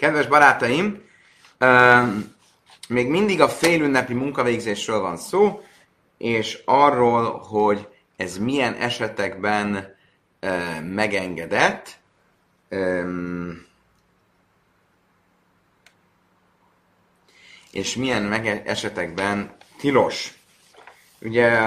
[0.00, 1.02] Kedves barátaim,
[2.88, 5.62] még mindig a félünnepi munkavégzésről van szó,
[6.18, 9.96] és arról, hogy ez milyen esetekben
[10.82, 11.98] megengedett.
[17.70, 18.32] és milyen
[18.64, 20.34] esetekben tilos.
[21.20, 21.60] Ugye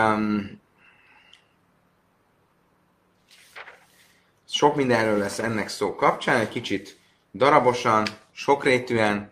[4.50, 6.98] sok mindenről lesz ennek szó kapcsán, egy kicsit
[7.34, 9.32] darabosan, sokrétűen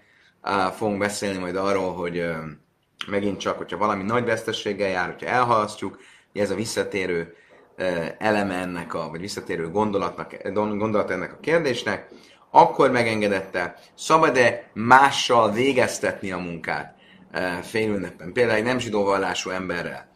[0.75, 2.25] fogunk beszélni majd arról, hogy
[3.07, 5.99] megint csak, hogyha valami nagy vesztességgel jár, hogyha elhalasztjuk,
[6.33, 7.35] ez a visszatérő
[8.17, 12.07] eleme ennek, a, vagy visszatérő gondolatnak, gondolat ennek a kérdésnek,
[12.51, 16.95] akkor megengedette, szabad-e mással végeztetni a munkát
[17.61, 20.09] félünneppen, például egy nem zsidó vallású emberrel,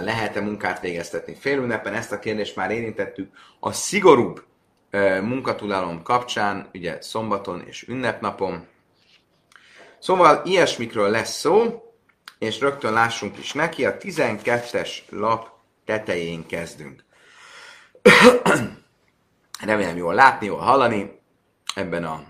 [0.00, 3.32] lehet-e munkát végeztetni félünneppen, ezt a kérdést már érintettük.
[3.60, 4.44] A szigorúbb
[5.22, 8.66] munkatulalom kapcsán, ugye szombaton és ünnepnapon.
[9.98, 11.82] Szóval ilyesmikről lesz szó,
[12.38, 15.48] és rögtön lássunk is neki, a 12-es lap
[15.84, 17.04] tetején kezdünk.
[19.64, 21.20] Remélem jól látni, jól hallani
[21.74, 22.24] ebben a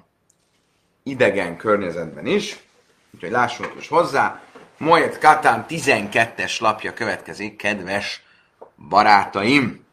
[1.02, 2.58] idegen környezetben is.
[3.14, 4.42] Úgyhogy lássunk is hozzá.
[4.78, 8.22] Moed Katán 12-es lapja következik, kedves
[8.88, 9.83] barátaim.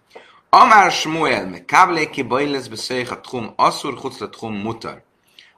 [0.53, 5.03] Amár Smuel, me kábléki bajlesz beszéljük a trum asszur, hucla trum mutar.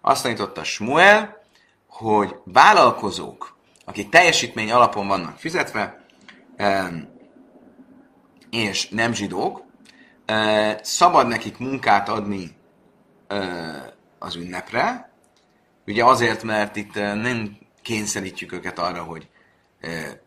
[0.01, 1.43] Azt tanította Smuel,
[1.87, 6.05] hogy vállalkozók, akik teljesítmény alapon vannak fizetve,
[8.49, 9.63] és nem zsidók,
[10.81, 12.55] szabad nekik munkát adni
[14.19, 15.11] az ünnepre,
[15.87, 19.29] ugye azért, mert itt nem kényszerítjük őket arra, hogy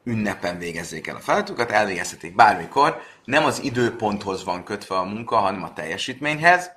[0.04, 5.62] ünnepen végezzék el a feladatukat, elvégezhetik bármikor, nem az időponthoz van kötve a munka, hanem
[5.62, 6.70] a teljesítményhez,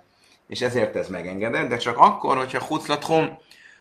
[0.48, 3.38] és ezért ez megengedett, de csak akkor, hogyha huclatrom,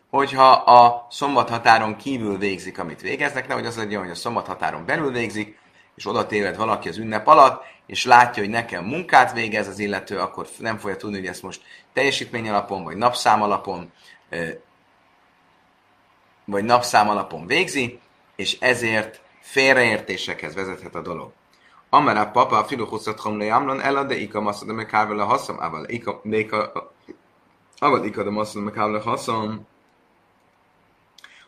[0.09, 5.57] hogyha a szombathatáron kívül végzik, amit végeznek, nehogy az legyen, hogy a szombathatáron belül végzik,
[5.95, 10.19] és oda téved valaki az ünnep alatt, és látja, hogy nekem munkát végez az illető,
[10.19, 11.61] akkor nem fogja tudni, hogy ezt most
[11.93, 13.91] teljesítmény alapon, vagy napszám alapon,
[16.45, 17.99] vagy napszám alapon végzi,
[18.39, 21.31] és ezért félreértésekhez vezethet a dolog.
[21.89, 26.21] Amara papa a filohuszat homle amron ela de ika maszad me kárvele haszam, ával ika,
[26.23, 26.91] de ika,
[27.79, 29.67] ával ika de maszad me kárvele haszam.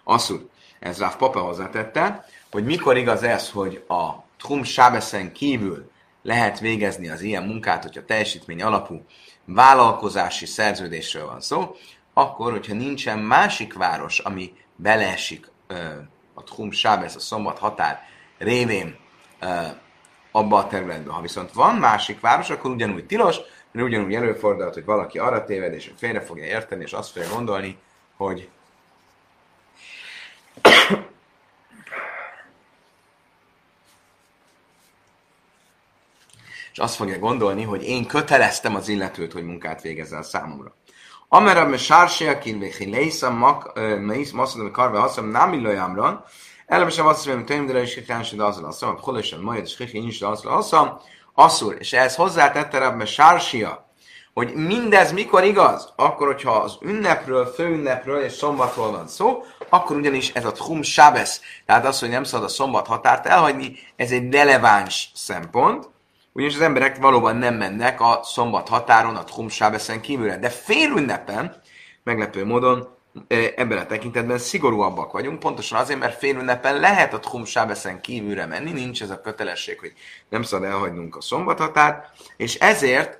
[0.03, 0.49] Asszul.
[0.79, 5.91] Ez Ráv papa hozzátette, hogy mikor igaz ez, hogy a Trum Sábeszen kívül
[6.21, 9.05] lehet végezni az ilyen munkát, hogyha teljesítmény alapú
[9.45, 11.75] vállalkozási szerződésről van szó,
[12.13, 15.51] akkor, hogyha nincsen másik város, ami beleesik
[16.41, 18.03] a Tchum Sábez, a szombat határ
[18.37, 18.97] révén
[20.31, 21.11] abba a területbe.
[21.11, 23.37] Ha viszont van másik város, akkor ugyanúgy tilos,
[23.71, 27.77] mert ugyanúgy előfordulhat, hogy valaki arra téved, és félre fogja érteni, és azt fogja gondolni,
[28.17, 28.49] hogy
[36.71, 40.73] és azt fogja gondolni, hogy én köteleztem az illetőt, hogy munkát végezzen számomra.
[41.33, 46.23] Amera me sársia kin ve chileisa mak meis maszad me karve haszam nem illaj amran,
[46.65, 50.07] elem sem azt mondom, hogy de is kikán se dazal asszam, holosan majd és kikán
[50.07, 50.99] is dazal asszam,
[51.33, 53.89] asszur, és ehhez hozzátette Rabbe sársia,
[54.33, 55.93] hogy mindez mikor igaz?
[55.95, 61.41] Akkor, hogyha az ünnepről, főünnepről és szombatról van szó, akkor ugyanis ez a Tchum Sábesz,
[61.65, 65.89] tehát az, hogy nem szabad a szombat határt elhagyni, ez egy releváns szempont,
[66.33, 70.37] ugyanis az emberek valóban nem mennek a szombat határon, a Tchum Sábeszen kívülre.
[70.37, 71.61] De fél ünnepen,
[72.03, 72.99] meglepő módon,
[73.55, 78.45] ebben a tekintetben szigorúabbak vagyunk, pontosan azért, mert fél ünnepen lehet a Tchum Sábeszen kívülre
[78.45, 79.93] menni, nincs ez a kötelesség, hogy
[80.29, 83.19] nem szabad elhagynunk a szombathatárt, és ezért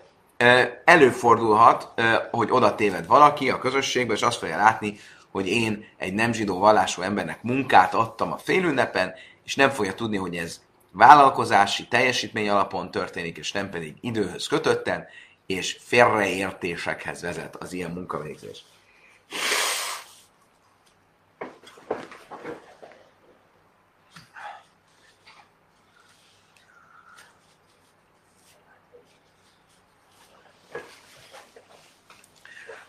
[0.86, 2.02] előfordulhat,
[2.32, 5.00] hogy oda téved valaki a közösségbe, és azt fogja látni,
[5.32, 9.14] hogy én egy nem zsidó vallású embernek munkát adtam a félünnepen,
[9.46, 10.62] és nem fogja tudni, hogy ez
[10.92, 15.08] vállalkozási teljesítmény alapon történik, és nem pedig időhöz kötötten,
[15.46, 18.64] és félreértésekhez vezet az ilyen munkavégzés.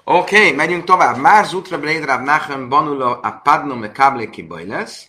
[0.05, 1.17] Oké, okay, megyünk tovább.
[1.17, 5.07] Már zutra brédráb nachem banula a padno me kable ki lesz.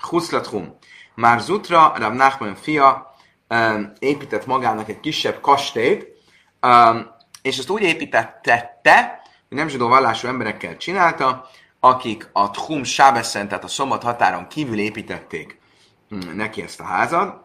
[0.00, 0.78] Huszlathum.
[1.14, 3.14] Már Zutra, Rab Nachman fia
[3.48, 6.06] um, épített magának egy kisebb kastélyt,
[6.62, 7.10] um,
[7.42, 11.48] és ezt úgy építette, hogy nem zsidó vallású emberekkel csinálta,
[11.80, 15.60] akik a Tchum Sábeszen, tehát a szombat határon kívül építették
[16.08, 17.44] hm, neki ezt a házat,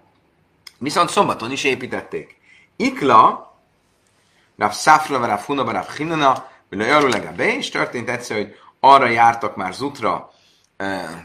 [0.77, 2.37] viszont szombaton is építették.
[2.75, 3.55] Ikla,
[4.57, 6.47] Rav Szafra, Rav Hunaba, Rav Hinana,
[7.37, 10.31] és történt egyszer, hogy arra jártak már Zutra,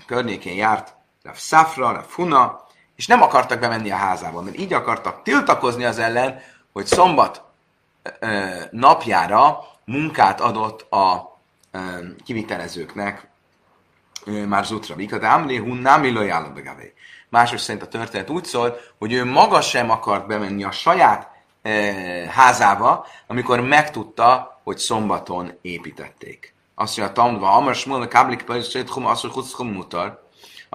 [0.06, 2.66] környékén járt Rav Safra, Rav Funa,
[2.96, 6.40] és nem akartak bemenni a házába, mert így akartak tiltakozni az ellen,
[6.72, 7.42] hogy szombat
[8.70, 11.38] napjára munkát adott a
[12.24, 13.28] kivitelezőknek
[14.46, 14.94] már Zutra.
[15.19, 16.48] de Amri hun nem illójálló
[17.28, 21.30] Mások szerint a történet úgy szól, hogy ő maga sem akart bemenni a saját
[22.28, 26.54] házába, amikor megtudta, hogy szombaton építették.
[26.74, 30.21] Azt mondja, Tamdva, Amar Smulna Káblik Pajzsét Hum, azt mondja, Hum mutar.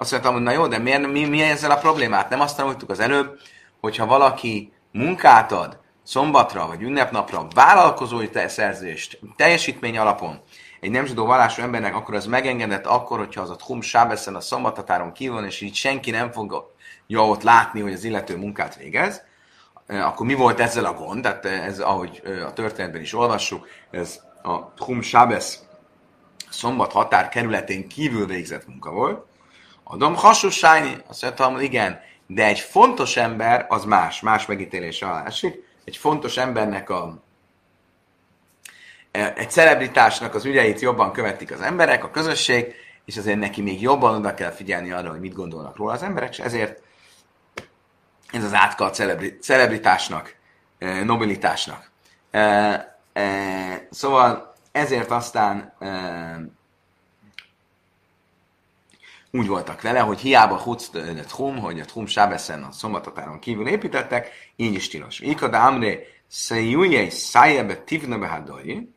[0.00, 2.30] Azt mondja, hogy na jó, de miért, mi, mi ezzel a problémát?
[2.30, 3.38] Nem azt tanultuk az előbb,
[3.80, 10.40] hogyha valaki munkát ad szombatra vagy ünnepnapra vállalkozói szerzést teljesítmény alapon
[10.80, 14.40] egy nem zsidó vallású embernek, akkor az megengedett akkor, hogyha az a hum sábeszen a
[14.40, 16.64] szombathatáron kívül és így senki nem fogja
[17.06, 19.22] ott látni, hogy az illető munkát végez,
[19.86, 21.22] akkor mi volt ezzel a gond?
[21.22, 25.62] Tehát ez, ahogy a történetben is olvassuk, ez a Hum Sábesz
[26.50, 29.27] szombat határ kerületén kívül végzett munka volt.
[29.90, 35.24] A Dom Hasussájni, azt mondtam, igen, de egy fontos ember az más, más megítélés alá
[35.24, 35.54] esik.
[35.84, 37.22] Egy fontos embernek a
[39.10, 42.74] e, egy celebritásnak az ügyeit jobban követik az emberek, a közösség,
[43.04, 46.30] és azért neki még jobban oda kell figyelni arra, hogy mit gondolnak róla az emberek,
[46.30, 46.82] és ezért
[48.32, 50.34] ez az átka a celebri- celebritásnak,
[50.78, 51.90] e, nobilitásnak.
[52.30, 52.98] E,
[53.90, 55.72] szóval ezért aztán
[59.30, 60.90] úgy voltak vele, hogy hiába hutz
[61.30, 65.20] hum, hogy a hum sábeszen a szombathatáron kívül építettek, így is tilos.
[65.20, 68.94] Ikada amre szejújjei szájebe tivna behadai.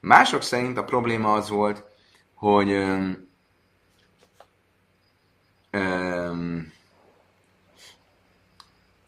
[0.00, 1.84] Mások szerint a probléma az volt,
[2.34, 3.28] hogy öm,
[5.70, 6.72] öm,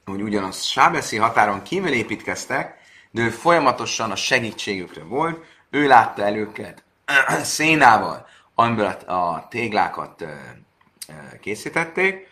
[0.05, 2.79] hogy ugyanaz sábeszi határon kívül építkeztek,
[3.11, 6.85] de ő folyamatosan a segítségükre volt, ő látta el őket
[7.43, 8.27] szénával,
[8.59, 10.25] amiből a téglákat
[11.41, 12.29] készítették,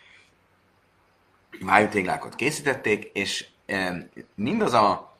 [1.61, 3.47] vájútéglákat készítették, és
[4.35, 5.17] mindaz a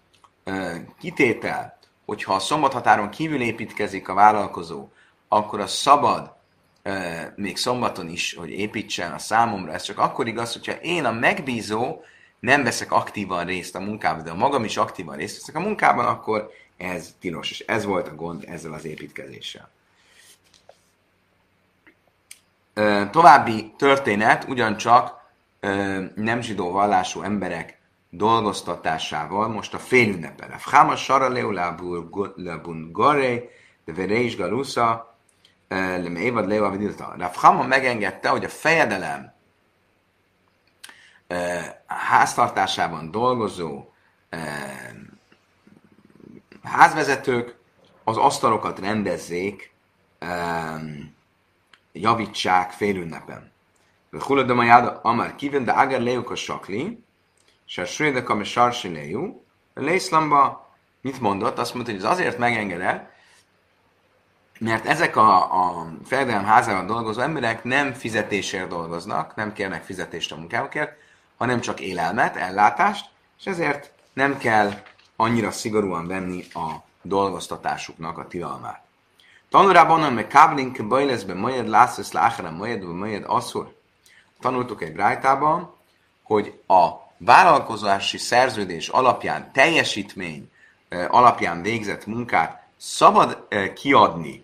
[1.00, 4.88] kitétel, hogyha a szombathatáron kívül építkezik a vállalkozó,
[5.28, 6.34] akkor a szabad
[7.36, 9.72] még szombaton is, hogy építsen a számomra.
[9.72, 12.02] Ez csak akkor igaz, hogyha én a megbízó
[12.40, 16.52] nem veszek aktívan részt a munkában, de magam is aktívan részt veszek a munkában, akkor
[16.78, 17.52] ez tilos.
[17.52, 19.70] És ez volt a gond ezzel az építkezéssel.
[23.12, 25.24] További történet ugyancsak
[26.16, 27.80] nem zsidó vallású emberek
[28.10, 30.58] dolgoztatásával, most a félünnepen.
[30.58, 31.52] Fháma saraleu
[32.36, 33.42] labun gore,
[33.86, 35.18] de vereis galusza,
[35.68, 37.14] lem évad leu avidilta.
[37.18, 39.34] Rafhama megengedte, hogy a fejedelem
[41.86, 43.94] háztartásában dolgozó
[46.64, 47.56] házvezetők
[48.04, 49.74] az asztalokat rendezzék
[52.00, 53.52] javítsák félünnepen.
[54.12, 57.04] Huladom a jáda, amár kívül, de agar lejuk a sakli,
[57.68, 60.70] és a srédek, ami sarsi lejú, Lészlamba
[61.02, 61.58] mit mondott?
[61.58, 63.14] Azt mondta, hogy ez azért megengedett,
[64.60, 65.38] mert ezek a,
[65.68, 70.98] a fejedelem házában dolgozó emberek nem fizetésért dolgoznak, nem kérnek fizetést a munkájukért,
[71.38, 73.10] hanem csak élelmet, ellátást,
[73.40, 74.72] és ezért nem kell
[75.16, 78.85] annyira szigorúan venni a dolgoztatásuknak a tilalmát.
[79.56, 83.76] Tanulában, meg káblink bajleszbe majed lászesz láhra majed, majed asszur.
[84.40, 85.74] Tanultuk egy brájtában,
[86.24, 90.52] hogy a vállalkozási szerződés alapján, teljesítmény
[91.08, 94.44] alapján végzett munkát szabad kiadni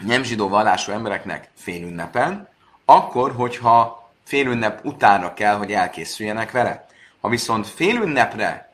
[0.00, 2.48] nem zsidó vallású embereknek félünnepen,
[2.84, 6.86] akkor, hogyha félünnep utánra kell, hogy elkészüljenek vele.
[7.20, 8.72] Ha viszont félünnepre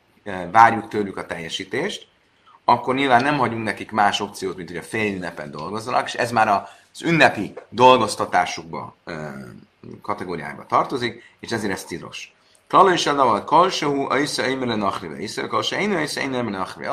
[0.50, 2.12] várjuk tőlük a teljesítést,
[2.64, 6.30] akkor nyilván nem hagyunk nekik más opciót, mint hogy a fél ünnepen dolgozzanak, és ez
[6.30, 8.96] már az ünnepi dolgoztatásukba
[10.02, 12.34] kategóriába tartozik, és ezért ez tilos.
[12.68, 16.90] Kala is a kalsahú, a isza émele nachrive, isza kalsa én, isza nem nachrive.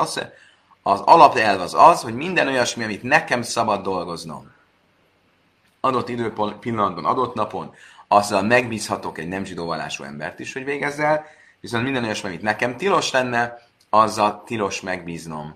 [0.82, 4.50] Az alapelv az az, hogy minden olyasmi, amit nekem szabad dolgoznom,
[5.80, 7.74] adott időpillanatban, adott napon,
[8.08, 11.26] azzal megbízhatok egy nem zsidó vallású embert is, hogy végezzel,
[11.60, 13.58] viszont minden olyasmi, amit nekem tilos lenne,
[13.90, 15.54] azzal tilos megbíznom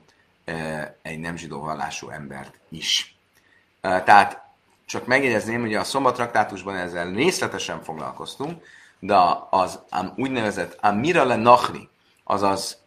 [1.02, 3.16] egy nem zsidó vallású embert is.
[3.80, 4.44] Tehát
[4.86, 8.62] csak megjegyezném, hogy a szombatraktátusban ezzel részletesen foglalkoztunk,
[8.98, 9.16] de
[9.50, 9.78] az
[10.16, 11.88] úgynevezett Amira le Nachri,
[12.24, 12.78] azaz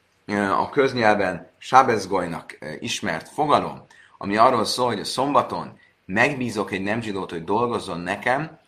[0.58, 3.86] a köznyelven Sábezgolynak ismert fogalom,
[4.18, 8.60] ami arról szól, hogy a szombaton megbízok egy nem zsidót, hogy dolgozzon nekem,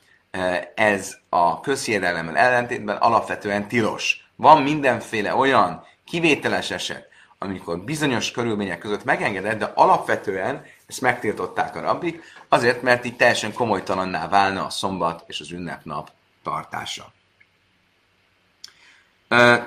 [0.76, 4.30] ez a közhiedelemmel ellentétben alapvetően tilos.
[4.36, 7.08] Van mindenféle olyan kivételes eset,
[7.44, 13.54] amikor bizonyos körülmények között megengedett, de alapvetően ezt megtiltották a rabbik, azért, mert így teljesen
[13.54, 16.12] komolytalanná válna a szombat és az ünnepnap
[16.44, 17.12] tartása.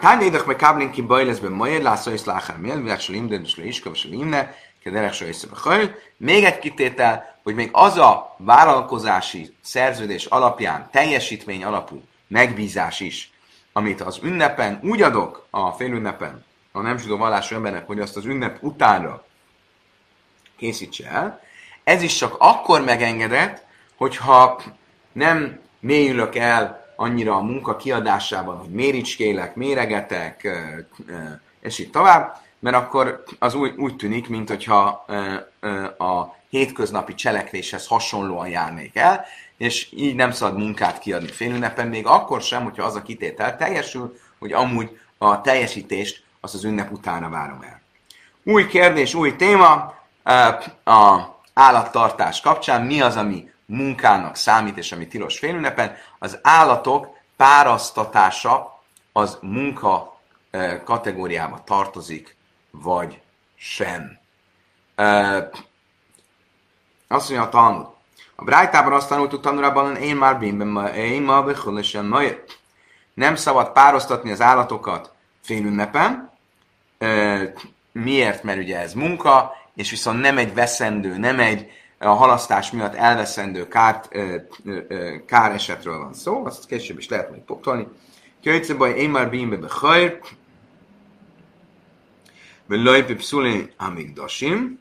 [0.00, 3.64] Tányédak meg káblin ki bajleszben majed, lászó és láhár mél, világ se limden, és le
[3.64, 5.26] iskava se limne, kederek se
[6.16, 13.32] Még egy kitétel, hogy még az a vállalkozási szerződés alapján, teljesítmény alapú megbízás is,
[13.72, 16.44] amit az ünnepen úgy adok, a félünnepen,
[16.76, 19.24] a nem zsidó vallású embernek, hogy azt az ünnep utánra
[20.56, 21.40] készítse el,
[21.84, 23.64] ez is csak akkor megengedett,
[23.96, 24.62] hogyha
[25.12, 30.48] nem mélyülök el annyira a munka kiadásában, hogy méricskélek, méregetek,
[31.60, 35.04] és így tovább, mert akkor az úgy, úgy tűnik, mintha
[35.98, 39.24] a hétköznapi cselekvéshez hasonlóan járnék el,
[39.56, 41.28] és így nem szabad munkát kiadni.
[41.28, 46.64] Félünnepen, még akkor sem, hogyha az a kitétel teljesül, hogy amúgy a teljesítést azt az
[46.64, 47.80] ünnep utána várom el.
[48.42, 49.94] Új kérdés, új téma,
[50.84, 51.20] a
[51.54, 55.96] állattartás kapcsán mi az, ami munkának számít, és ami tilos félünnepen.
[56.18, 58.82] Az állatok párasztatása
[59.12, 60.20] az munka
[60.84, 62.36] kategóriába tartozik,
[62.70, 63.20] vagy
[63.56, 64.18] sem.
[67.08, 67.86] Azt mondja a Talmud.
[68.34, 71.44] A Brájtában azt tanultuk tanulában, én már bimben, én ma
[73.14, 76.32] Nem szabad pároztatni az állatokat félünnepen.
[77.92, 78.42] Miért?
[78.42, 83.68] Mert ugye ez munka, és viszont nem egy veszendő, nem egy a halasztás miatt elveszendő
[83.68, 84.00] kár,
[85.26, 87.86] kár esetről van szó, azt később is lehet majd poktolni.
[88.42, 90.20] Kőce baj, én már bímbe be hajr,
[92.66, 94.80] ve lajpi pszulin amigdasim.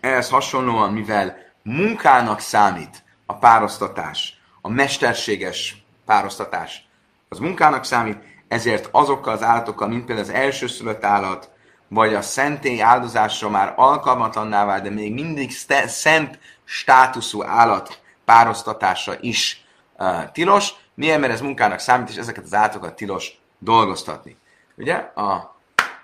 [0.00, 6.88] Ehhez hasonlóan, mivel munkának számít a párosztatás, a mesterséges párosztatás,
[7.28, 8.18] az munkának számít,
[8.52, 11.50] ezért azokkal az állatokkal, mint például az elsőszülött állat,
[11.88, 15.50] vagy a szentély áldozásra már alkalmatlanná vált, de még mindig
[15.86, 19.64] szent státuszú állat párosztatása is
[19.98, 20.70] uh, tilos.
[20.94, 24.36] Milyen, mert ez munkának számít, és ezeket az állatokat tilos dolgoztatni.
[24.76, 24.94] Ugye?
[25.14, 25.56] A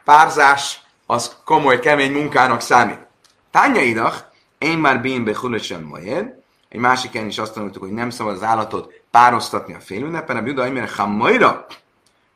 [0.05, 3.07] párzás az komoly, kemény munkának számít.
[3.51, 4.25] Tánya idach,
[4.59, 6.35] én már bínbe hulösen majed,
[6.69, 10.67] egy másik is azt tanultuk, hogy nem szabad az állatot pároztatni a félünnepen, a Buda
[10.67, 11.67] Imer Hammaira,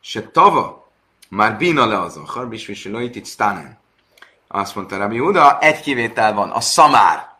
[0.02, 0.90] se tava,
[1.28, 3.78] már bína le az akar, bisvisi lojtit stanen.
[4.48, 7.30] Azt mondta Rabbi Huda, egy kivétel van, a szamár.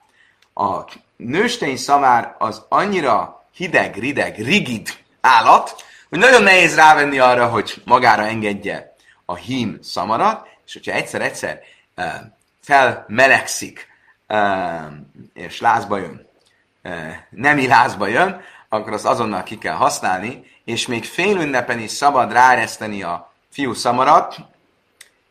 [0.55, 0.85] A
[1.17, 4.89] nőstény szamár az annyira hideg, rideg, rigid
[5.21, 11.61] állat, hogy nagyon nehéz rávenni arra, hogy magára engedje a hím szamarat, és hogyha egyszer-egyszer
[11.97, 12.05] uh,
[12.63, 13.89] felmelegszik,
[14.29, 14.93] uh,
[15.35, 16.29] és lázba jön,
[16.83, 18.41] uh, nemi lázba jön,
[18.73, 23.75] akkor azt azonnal ki kell használni, és még fél ünnepen is szabad ráereszteni a fiú
[23.75, 24.37] szamarat,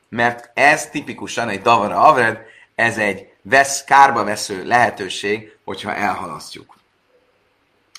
[0.10, 2.40] mert ez tipikusan egy davara avred,
[2.76, 6.76] ez egy vesz, kárba vesző lehetőség, hogyha elhalasztjuk.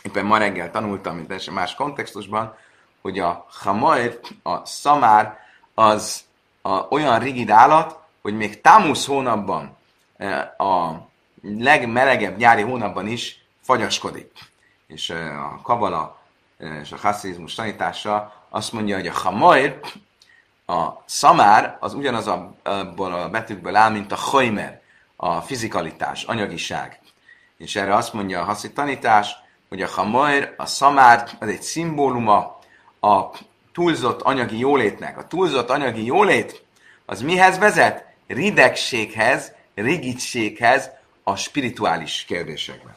[0.02, 2.56] Éppen ma reggel tanultam, mint teljesen más kontextusban,
[3.00, 5.38] hogy a hamajr, a szamár,
[5.74, 6.24] az
[6.62, 9.76] a, olyan rigid állat, hogy még támusz hónapban,
[10.16, 11.06] e, a
[11.42, 14.50] legmelegebb nyári hónapban is fagyaskodik.
[14.92, 16.20] És a kabala
[16.82, 19.78] és a hasszizmus tanítása azt mondja, hogy a hamajr,
[20.66, 24.80] a szamár az ugyanaz a, abból a betűkből áll, mint a hojmer,
[25.16, 27.00] a fizikalitás, anyagiság.
[27.56, 29.34] És erre azt mondja a haszi tanítás,
[29.68, 32.58] hogy a hamajr, a szamár, az egy szimbóluma
[33.00, 33.24] a
[33.72, 35.18] túlzott anyagi jólétnek.
[35.18, 36.64] A túlzott anyagi jólét
[37.06, 38.04] az mihez vezet?
[38.26, 40.90] Ridegséghez, rigidséghez
[41.22, 42.94] a spirituális kérdésekben.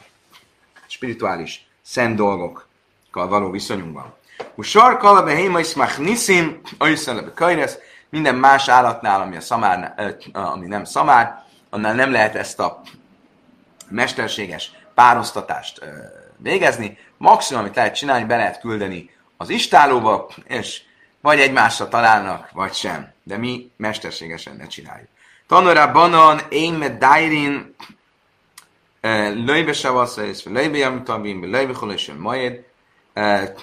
[0.86, 4.14] Spirituális szent dolgokkal való viszonyunkban.
[4.54, 7.78] Usar kalabe hémais machniszim, ajszalebe kajresz,
[8.08, 9.94] minden más állatnál, ami, a szamár,
[10.32, 12.80] ami nem szamár, annál nem lehet ezt a
[13.88, 15.80] mesterséges párosztatást
[16.36, 16.98] végezni.
[17.16, 20.82] Maximum, amit lehet csinálni, be lehet küldeni az istálóba, és
[21.20, 23.12] vagy egymásra találnak, vagy sem.
[23.22, 25.08] De mi mesterségesen ne csináljuk.
[25.46, 27.74] Tanora banan, én med dairin,
[29.44, 32.64] löjbe savasza, és löjbe jamtabim, löjbe holesen majed,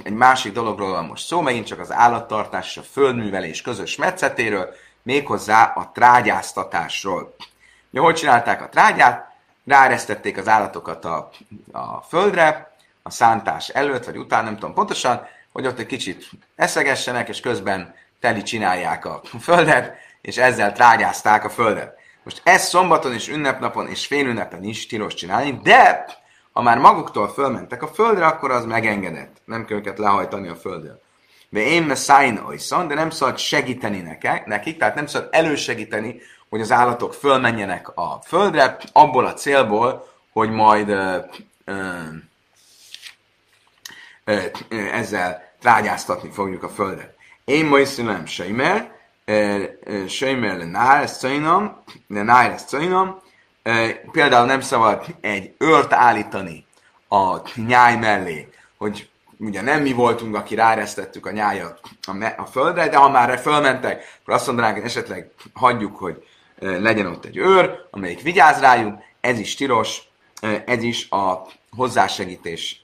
[0.04, 4.74] egy másik dologról van most szó, megint csak az állattartás és a földművelés közös metszetéről,
[5.02, 7.36] méghozzá a trágyáztatásról.
[7.92, 9.32] Ja, hogy csinálták a trágyát?
[9.66, 11.30] Ráresztették az állatokat a,
[11.72, 17.30] a földre, a szántás előtt, vagy után, nem tudom pontosan, hogy ott egy kicsit eszegessenek,
[17.30, 21.98] és közben teli csinálják a földet, és ezzel trágyázták a földet.
[22.24, 26.06] Most ez szombaton és ünnepnapon és félünnepen is tilos csinálni, de
[26.51, 29.42] ha már maguktól fölmentek a földre, akkor az megengedett.
[29.46, 31.01] Nem kell őket lehajtani a földről.
[31.50, 36.62] de én messzájn olyszon, de nem szabad segíteni nekik, nekik, tehát nem szabad elősegíteni, hogy
[36.62, 41.18] az állatok fölmenjenek a földre, abból a célból, hogy majd ö,
[41.65, 42.00] ö,
[44.24, 44.39] ö,
[44.92, 47.15] ezzel trágyáztatni fogjuk a földet.
[47.46, 48.93] Én ma iszülem sejmer,
[50.08, 53.22] sejmer le náres cajnam, le náres cajnam,
[54.12, 56.65] például nem szabad egy őrt állítani
[57.10, 62.89] a nyáj mellé, hogy ugye nem mi voltunk, aki ráresztettük a nyájat a, a földre,
[62.89, 66.27] de ha már fölmentek, akkor azt mondanánk, hogy esetleg hagyjuk, hogy
[66.60, 70.01] legyen ott egy őr, amelyik vigyáz rájuk, ez is tilos,
[70.65, 72.82] ez is a hozzásegítés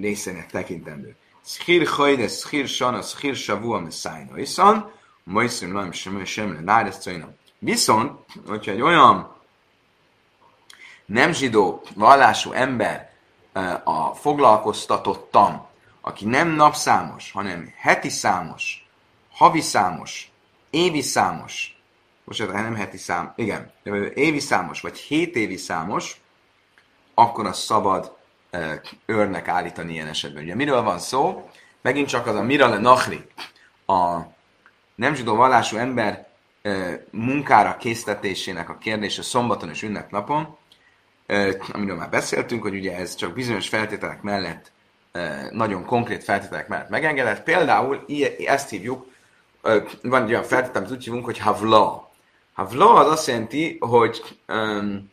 [0.00, 1.16] részének tekintendő.
[1.44, 4.92] Szchír hajde, szchír sana, szchír savua, meszájna, iszan,
[5.24, 7.08] majszim nem sem, sem le, nájresz
[7.58, 9.34] Viszont, hogyha egy olyan
[11.04, 13.12] nem zsidó vallású ember
[13.84, 15.66] a foglalkoztatottam,
[16.00, 18.88] aki nem napszámos, hanem heti számos,
[19.32, 20.30] havi számos,
[20.70, 21.76] évi számos,
[22.24, 23.72] most nem heti szám, igen,
[24.14, 26.20] évi számos, vagy hét évi számos,
[27.14, 28.16] akkor az szabad
[29.06, 30.42] őrnek állítani ilyen esetben.
[30.42, 31.50] Ugye miről van szó?
[31.80, 33.26] Megint csak az a Mirale Nachri,
[33.86, 34.18] a
[34.94, 36.26] nem zsidó vallású ember
[37.10, 40.56] munkára késztetésének a kérdése szombaton és ünnepnapon,
[41.72, 44.72] amiről már beszéltünk, hogy ugye ez csak bizonyos feltételek mellett,
[45.50, 47.42] nagyon konkrét feltételek mellett megengedett.
[47.42, 48.04] Például
[48.46, 49.06] ezt hívjuk,
[50.02, 52.10] van egy olyan feltétel, amit úgy hívunk, hogy havla.
[52.52, 55.10] Havla az azt jelenti, hogy um,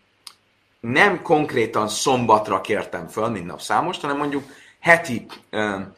[0.79, 4.43] nem konkrétan szombatra kértem föl, mint napszámost, hanem mondjuk
[4.79, 5.93] heti um,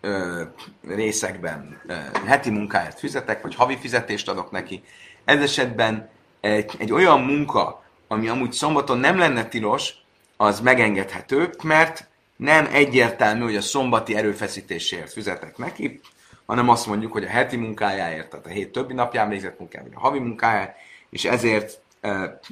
[0.00, 0.42] ö,
[0.86, 1.94] részekben ö,
[2.26, 4.82] heti munkáért fizetek, vagy havi fizetést adok neki.
[5.24, 6.08] Ez esetben
[6.40, 9.94] egy, egy olyan munka, ami amúgy szombaton nem lenne tilos,
[10.36, 16.00] az megengedhető, mert nem egyértelmű, hogy a szombati erőfeszítésért fizetek neki,
[16.46, 20.00] hanem azt mondjuk, hogy a heti munkájáért, tehát a hét többi napján végzett munkájáért, a
[20.00, 20.74] havi munkájáért,
[21.10, 21.80] és ezért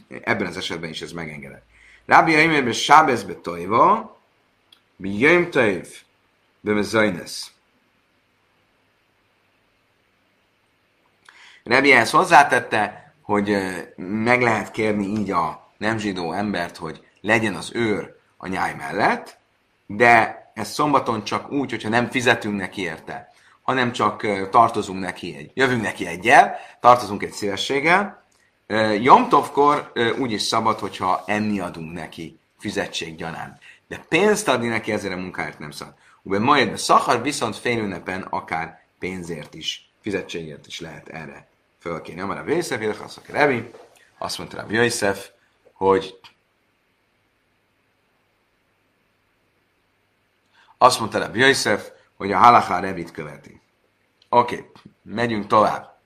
[0.09, 1.65] ebben az esetben is ez megengedett.
[2.07, 4.19] Rábi Aimerbe Sábezbe Tojva,
[4.97, 5.87] Bi Jöjm Tojv,
[6.61, 7.51] Bemezajnesz.
[11.65, 13.57] Rebi ezt hozzátette, hogy
[13.97, 19.39] meg lehet kérni így a nem zsidó embert, hogy legyen az őr a nyáj mellett,
[19.87, 25.51] de ez szombaton csak úgy, hogyha nem fizetünk neki érte, hanem csak tartozunk neki egy,
[25.55, 28.26] jövünk neki egyel, tartozunk egy szívességgel.
[29.01, 33.63] Jomtovkor úgy is szabad, hogyha enni adunk neki fizetség gyanánt.
[33.89, 35.95] De pénzt adni neki ezért a munkáért nem szabad.
[36.23, 41.49] Ube majd a szakar viszont félünnepen akár pénzért is, fizetségért is lehet erre
[41.79, 42.21] fölkérni.
[42.21, 43.71] Amara a Yosef, Ilchaszak Rebi,
[44.19, 45.29] azt mondta Rabbi Yosef,
[45.73, 46.21] hogy
[50.79, 53.61] azt mondta Rabbi Yosef, hogy a halaká Rebit követi.
[54.29, 54.71] Oké, okay,
[55.03, 55.99] megyünk tovább.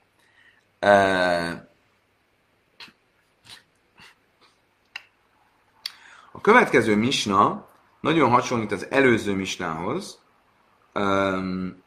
[6.41, 7.67] Következő misna
[7.99, 10.19] nagyon hasonlít az előző misnához.
[10.93, 11.83] Um,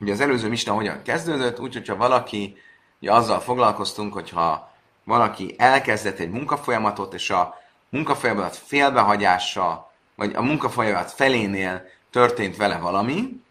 [0.00, 2.56] ugye az előző misna hogyan kezdődött, úgy, hogyha valaki,
[3.00, 4.72] ugye azzal foglalkoztunk, hogyha
[5.04, 13.42] valaki elkezdett egy munkafolyamatot, és a munkafolyamat félbehagyása, vagy a munkafolyamat felénél történt vele valami,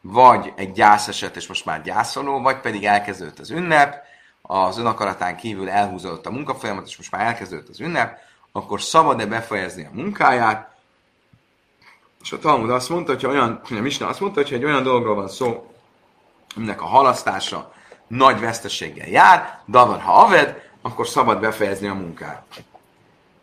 [0.00, 4.04] vagy egy gyászeset, és most már gyászoló, vagy pedig elkezdődött az ünnep,
[4.46, 8.18] az önakaratán kívül elhúzódott a munkafolyamat, és most már elkezdődött az ünnep,
[8.52, 10.74] akkor szabad-e befejezni a munkáját?
[12.22, 15.14] És a Talmud azt mondta, hogy olyan, a Misna azt mondta, hogy egy olyan dologról
[15.14, 15.72] van szó,
[16.56, 17.72] aminek a halasztása
[18.06, 22.64] nagy veszteséggel jár, davar ha aved, akkor szabad befejezni a munkát.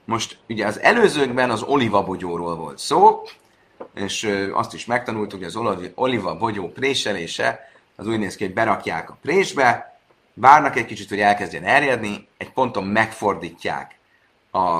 [0.06, 3.24] Most ugye az előzőkben az olivabogyóról volt szó,
[3.94, 9.18] és azt is megtanultuk, hogy az olivabogyó préselése az úgy néz ki, hogy berakják a
[9.22, 9.93] présbe,
[10.34, 14.00] várnak egy kicsit, hogy elkezdjen erjedni, egy ponton megfordítják
[14.52, 14.80] a,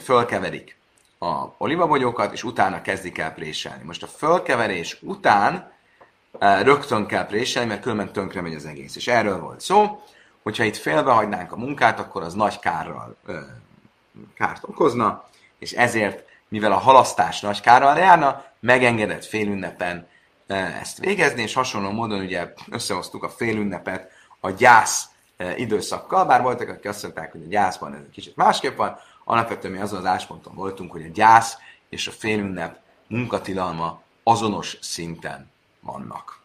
[0.00, 0.76] fölkeverik
[1.18, 3.84] a olivabogyókat, és utána kezdik el préselni.
[3.84, 5.72] Most a fölkeverés után
[6.38, 8.96] rögtön kell préselni, mert különben tönkre megy az egész.
[8.96, 10.02] És erről volt szó,
[10.42, 13.16] hogyha itt félbehagynánk a munkát, akkor az nagy kárral,
[14.34, 20.08] kárt okozna, és ezért, mivel a halasztás nagy kárral járna, megengedett félünnepen
[20.80, 24.10] ezt végezni, és hasonló módon ugye összehoztuk a félünnepet
[24.44, 25.08] a gyász
[25.56, 29.74] időszakkal, bár voltak, akik azt mondták, hogy a gyászban ez egy kicsit másképp van, alapvetően
[29.74, 31.56] mi azon az ásponton voltunk, hogy a gyász
[31.88, 35.50] és a félünnep munkatilalma azonos szinten
[35.80, 36.40] vannak.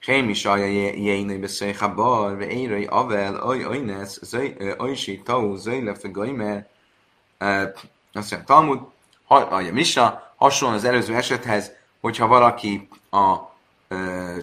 [0.00, 4.32] Hém is alja jéinai beszélj habar, ve érai avel, aj ajnesz,
[4.76, 6.68] ajsi tau, zajle fe gajmer.
[7.38, 8.80] Azt mondja, Talmud,
[9.24, 13.36] ha, a Misna hasonló az előző esethez, hogyha valaki a
[13.88, 14.38] ö,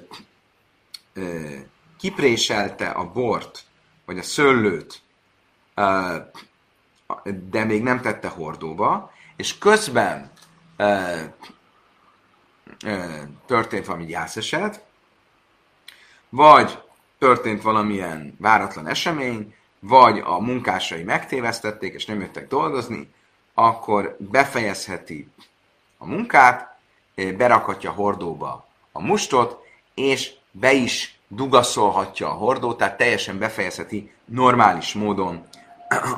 [1.14, 1.56] ö,
[2.04, 3.64] kipréselte a bort,
[4.06, 5.02] vagy a szőlőt,
[5.76, 6.18] ö,
[7.50, 10.32] de még nem tette hordóba, és közben
[13.46, 14.84] történt valami gyászeset,
[16.30, 16.80] vagy
[17.18, 23.14] történt valamilyen váratlan esemény, vagy a munkásai megtévesztették, és nem jöttek dolgozni,
[23.54, 25.30] akkor befejezheti
[25.98, 26.78] a munkát,
[27.16, 35.46] berakhatja hordóba a mustot, és be is dugaszolhatja a hordót, tehát teljesen befejezheti normális módon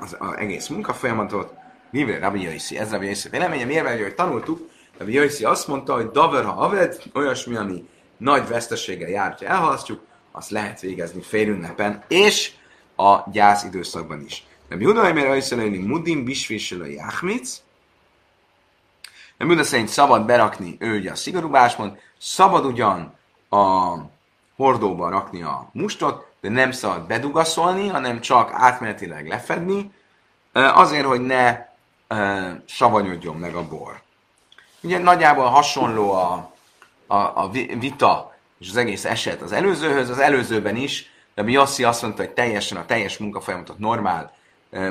[0.01, 1.53] az, az egész munkafolyamatot.
[1.89, 6.09] Mivel Rabbi Jaiszi, ez Rabbi Jaiszi véleménye, miért hogy tanultuk, Rabbi Jaiszi azt mondta, hogy
[6.11, 7.87] daver ha aved, olyasmi, ami
[8.17, 12.51] nagy veszteséggel jár, ha elhalasztjuk, azt lehet végezni félünnepen, és
[12.95, 14.45] a gyász időszakban is.
[14.69, 17.63] Nem Judai, mert ajszolani mudim bisvisel a jáhmic,
[19.37, 23.13] nem Juda szerint szabad berakni, ő ugye a szigorú báspont, szabad ugyan
[23.49, 23.95] a
[24.55, 29.91] hordóba rakni a mustot, de nem szabad bedugaszolni, hanem csak átmenetileg lefedni,
[30.53, 31.65] azért, hogy ne
[32.65, 34.01] savanyodjon meg a bor.
[34.81, 36.51] Ugye nagyjából hasonló a,
[37.07, 41.83] a, a vita és az egész eset az előzőhöz, az előzőben is, de mi Yossi
[41.83, 44.33] azt mondta, hogy teljesen a teljes munkafolyamatot normál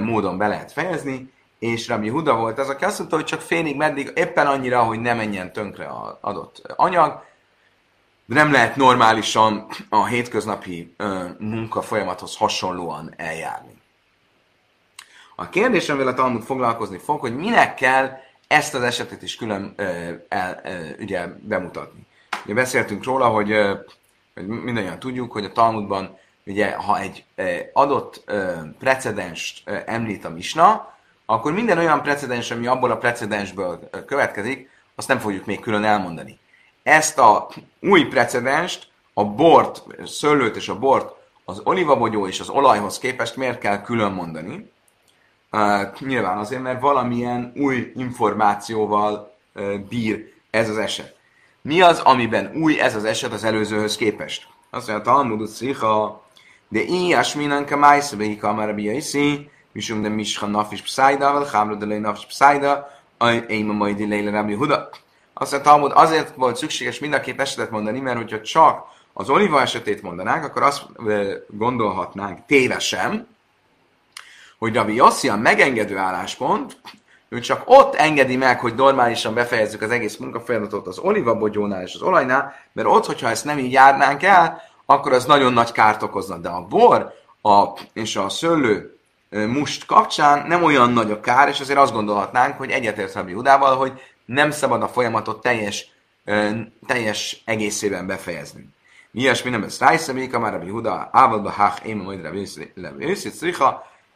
[0.01, 3.77] módon be lehet fejezni, és Rabbi Huda volt az, aki azt mondta, hogy csak félig
[3.77, 7.25] meddig, éppen annyira, hogy ne menjen tönkre az adott anyag,
[8.27, 10.95] de nem lehet normálisan a hétköznapi
[11.39, 13.83] munka folyamathoz hasonlóan eljárni.
[15.37, 18.11] A kérdés, amivel a Talmud foglalkozni fog, hogy minek kell
[18.47, 22.07] ezt az esetet is külön ö, el, ö, ugye bemutatni.
[22.45, 23.75] Ugye beszéltünk róla, hogy, ö,
[24.35, 27.25] hogy mindannyian tudjuk, hogy a Talmudban ugye, ha egy
[27.73, 30.95] adott ö, precedenst ö, említ a Misna,
[31.27, 36.39] akkor minden olyan precedens, ami abból a precedensből következik, azt nem fogjuk még külön elmondani
[36.85, 37.49] ezt a
[37.81, 43.59] új precedenst, a bort, szőlőt és a bort az olivabogyó és az olajhoz képest miért
[43.59, 44.73] kell külön mondani?
[45.53, 51.17] Uh, nyilván azért, mert valamilyen új információval uh, bír ez az eset.
[51.63, 54.47] Mi az, amiben új ez az eset az előzőhöz képest?
[54.71, 56.25] Azt mondja, Talmud utciha,
[56.69, 61.87] de ilyes minden kamájsz, végig kamara biaiszi, misum de misha nafis pszájda, vel hámra de
[61.87, 64.91] lej nafis pszájda, ajma majd huda.
[65.35, 69.29] Azt mondja, Talmud azért volt szükséges mind a két esetet mondani, mert hogyha csak az
[69.29, 70.87] oliva esetét mondanánk, akkor azt
[71.49, 73.29] gondolhatnánk tévesen,
[74.59, 76.77] hogy Rabbi Yossi a megengedő álláspont,
[77.29, 81.01] ő csak ott engedi meg, hogy normálisan befejezzük az egész munkafolyamatot az
[81.39, 85.53] bogyónál és az olajnál, mert ott, hogyha ezt nem így járnánk el, akkor az nagyon
[85.53, 86.37] nagy kárt okozna.
[86.37, 88.99] De a bor a, és a szőlő
[89.31, 93.77] must kapcsán nem olyan nagy a kár, és azért azt gondolhatnánk, hogy egyetért Rabbi Judával,
[93.77, 95.89] hogy nem szabad a folyamatot teljes,
[96.87, 98.69] teljes egészében befejezni.
[99.13, 102.49] Ilyesmi nem ez rájszemik, már Rabbi Huda, Ávadba, Hach, én majd Rabbi
[102.99, 103.57] Őszit,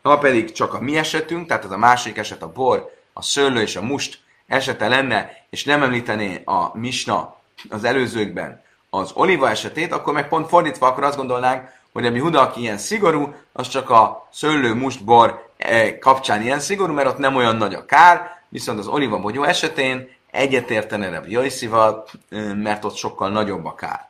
[0.03, 3.61] ha pedig csak a mi esetünk, tehát az a másik eset a bor, a szőlő
[3.61, 7.37] és a must esete lenne, és nem említené a misna
[7.69, 12.19] az előzőkben az oliva esetét, akkor meg pont fordítva, akkor azt gondolnánk, hogy a mi
[12.19, 17.19] Huda, aki ilyen szigorú, az csak a szőlő mustbor eh, kapcsán ilyen szigorú, mert ott
[17.19, 22.85] nem olyan nagy a kár, viszont az oliva bogyó esetén egyetértene Rabbi Jajszival, eh, mert
[22.85, 24.09] ott sokkal nagyobb a kár.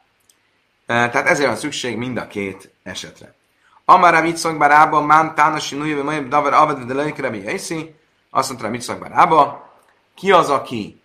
[0.86, 3.34] Eh, tehát ezért van szükség mind a két esetre.
[3.84, 7.94] Amara Mitzak Barába, Mán Tánasi Nujve Majab Davar Aved de Lejk Rabbi Jajszi,
[8.30, 9.70] azt mondta Mitzak Barába,
[10.14, 11.00] ki az, aki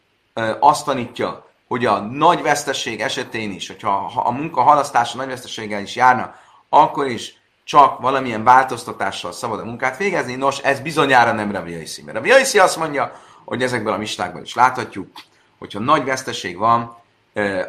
[0.59, 5.95] azt tanítja, hogy a nagy veszteség esetén is, hogyha a munka halasztása nagy veszteséggel is
[5.95, 6.35] járna,
[6.69, 10.35] akkor is csak valamilyen változtatással szabad a munkát végezni.
[10.35, 12.01] Nos, ez bizonyára nem Rabbi Yaisi.
[12.03, 13.11] Mert Rabbi Yaisi azt mondja,
[13.43, 15.07] hogy ezekből a mistákban is láthatjuk,
[15.57, 16.97] hogyha nagy veszteség van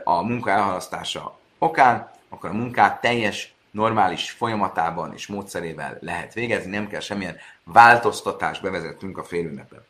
[0.04, 6.88] a munka elhalasztása okán, akkor a munkát teljes, normális folyamatában és módszerével lehet végezni, nem
[6.88, 9.84] kell semmilyen változtatást bevezetnünk a félünnepen.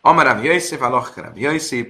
[0.00, 1.86] Amar Rabbi Yosef, Alach Rabbi Yosef,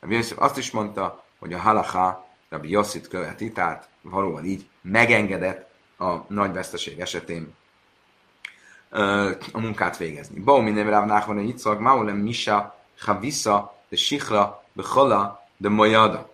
[0.00, 5.70] Rabbi Yosef azt is mondta, hogy a halacha Rabbi Yosef követi, tehát valóban így megengedett
[6.02, 7.54] a nagy veszteség esetén
[9.52, 10.40] a munkát végezni.
[10.40, 16.32] Baumi nem Rav Nachman a Yitzhak, Maulem Misha, Chavisa, de Sichra, de Chola, de Mojada.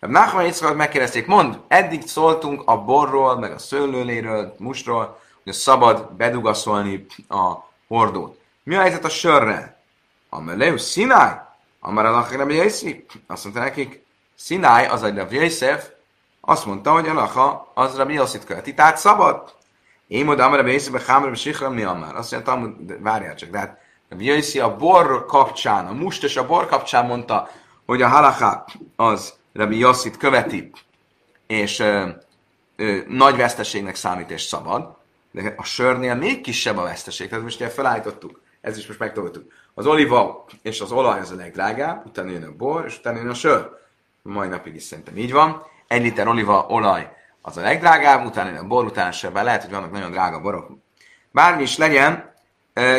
[0.00, 6.12] Rav Nachman Yitzhak megkérdezték, mond, eddig szóltunk a borról, meg a szőlőléről, mustról, hogy szabad
[6.12, 7.52] bedugaszolni a
[7.88, 8.40] hordót.
[8.62, 9.80] Mi a helyzet a sörrel?
[10.28, 11.30] Ameleu Sinai,
[11.80, 12.40] Amara Lachir
[13.26, 14.04] Azt mondta nekik,
[14.38, 15.88] Sinai, az egy Rabbi Yosef,
[16.48, 19.54] azt mondta, hogy Alaha az Rabbi Yossit követi, tehát szabad.
[20.06, 22.14] Én mondom, Rabbi Yossi, Bechámra, Becsikra, mi Amár.
[22.14, 23.78] Azt mondta, de várjál csak, de hát
[24.18, 27.48] Jöjszi a bor kapcsán, a must és a bor kapcsán mondta,
[27.86, 28.64] hogy a halaká
[28.96, 30.70] az Rabbi Yossit követi,
[31.46, 32.08] és ö,
[32.76, 34.96] ö, nagy veszteségnek számít és szabad,
[35.30, 37.28] de a sörnél még kisebb a veszteség.
[37.28, 39.52] Tehát most ugye felállítottuk, ez is most megtanultuk.
[39.74, 43.28] Az oliva és az olaj az a legdrágább, utána jön a bor, és utána jön
[43.28, 43.70] a sör.
[44.22, 45.62] Mai napig is szerintem így van.
[45.86, 49.90] Egy liter oliva olaj az a legdrágább, utána a bor, utána sör, lehet, hogy vannak
[49.90, 50.70] nagyon drága borok.
[51.30, 52.34] Bármi is legyen,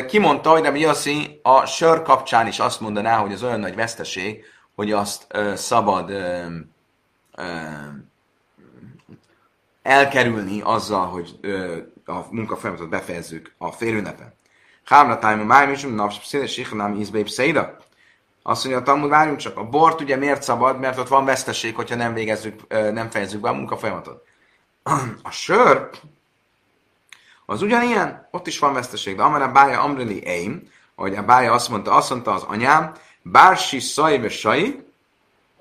[0.07, 4.43] kimondta, hogy Rabbi Yossi a sör kapcsán is azt mondaná, hogy az olyan nagy veszteség,
[4.75, 6.11] hogy azt szabad
[9.81, 11.39] elkerülni azzal, hogy
[12.05, 14.33] a munkafolyamatot befejezzük a félünnepen.
[14.83, 17.77] Hámra tájma májmisum, napszéles sichanám ízbéb széda.
[18.47, 21.95] Azt mondja, Talmud, várjunk csak, a bort ugye miért szabad, mert ott van veszteség, hogyha
[21.95, 24.25] nem végezzük, nem fejezzük be a munkafolyamatot.
[25.23, 25.89] A sör,
[27.45, 30.63] az ugyanilyen, ott is van veszteség, de amire bája amreli eim,
[30.95, 34.85] ahogy a bája azt mondta, azt mondta az anyám, bársi szaj sai,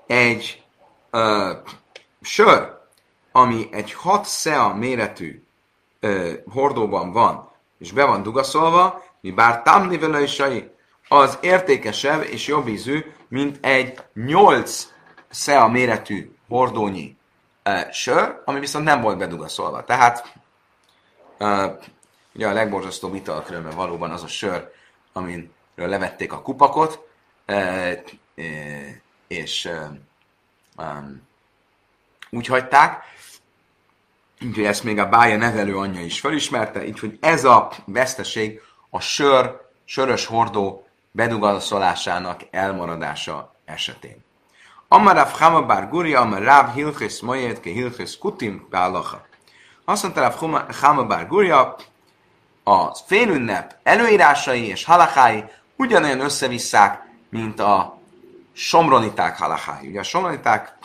[0.07, 0.65] egy
[1.11, 1.53] ö,
[2.21, 2.79] sör,
[3.33, 5.43] ami egy 6 szea méretű
[6.01, 10.75] ö, hordóban van, és be van dugaszolva, mi bár tamni vele sai,
[11.09, 14.93] az értékesebb és jobb ízű, mint egy 8
[15.29, 17.17] szea méretű hordónyi
[17.63, 19.85] ö, sör, ami viszont nem volt bedugaszolva.
[19.85, 20.33] Tehát
[21.39, 21.67] ö,
[22.35, 24.73] ugye a legborzasztóbb ital különben valóban az a sör,
[25.13, 27.09] amin levették a kupakot,
[29.27, 29.71] és
[32.31, 33.03] úgy hagyták,
[34.41, 39.01] úgyhogy ezt még a bája nevelő anyja is felismerte, így hogy ez a veszteség a
[39.01, 40.86] sör, sörös hordó
[41.17, 44.25] bedugalaszolásának elmaradása esetén.
[44.89, 49.27] Amarav Hamabar Guri, Amarav Hilchis Moyed, ke Hilchis Kutim, Bálacha.
[49.85, 51.77] Azt mondta Rav Hamabar Gurja,
[52.65, 55.45] a félünnep előírásai és halachái
[55.77, 57.99] ugyanolyan összevisszák, mint a
[58.53, 59.89] somroniták halachái.
[59.89, 60.79] Ugye a somroniták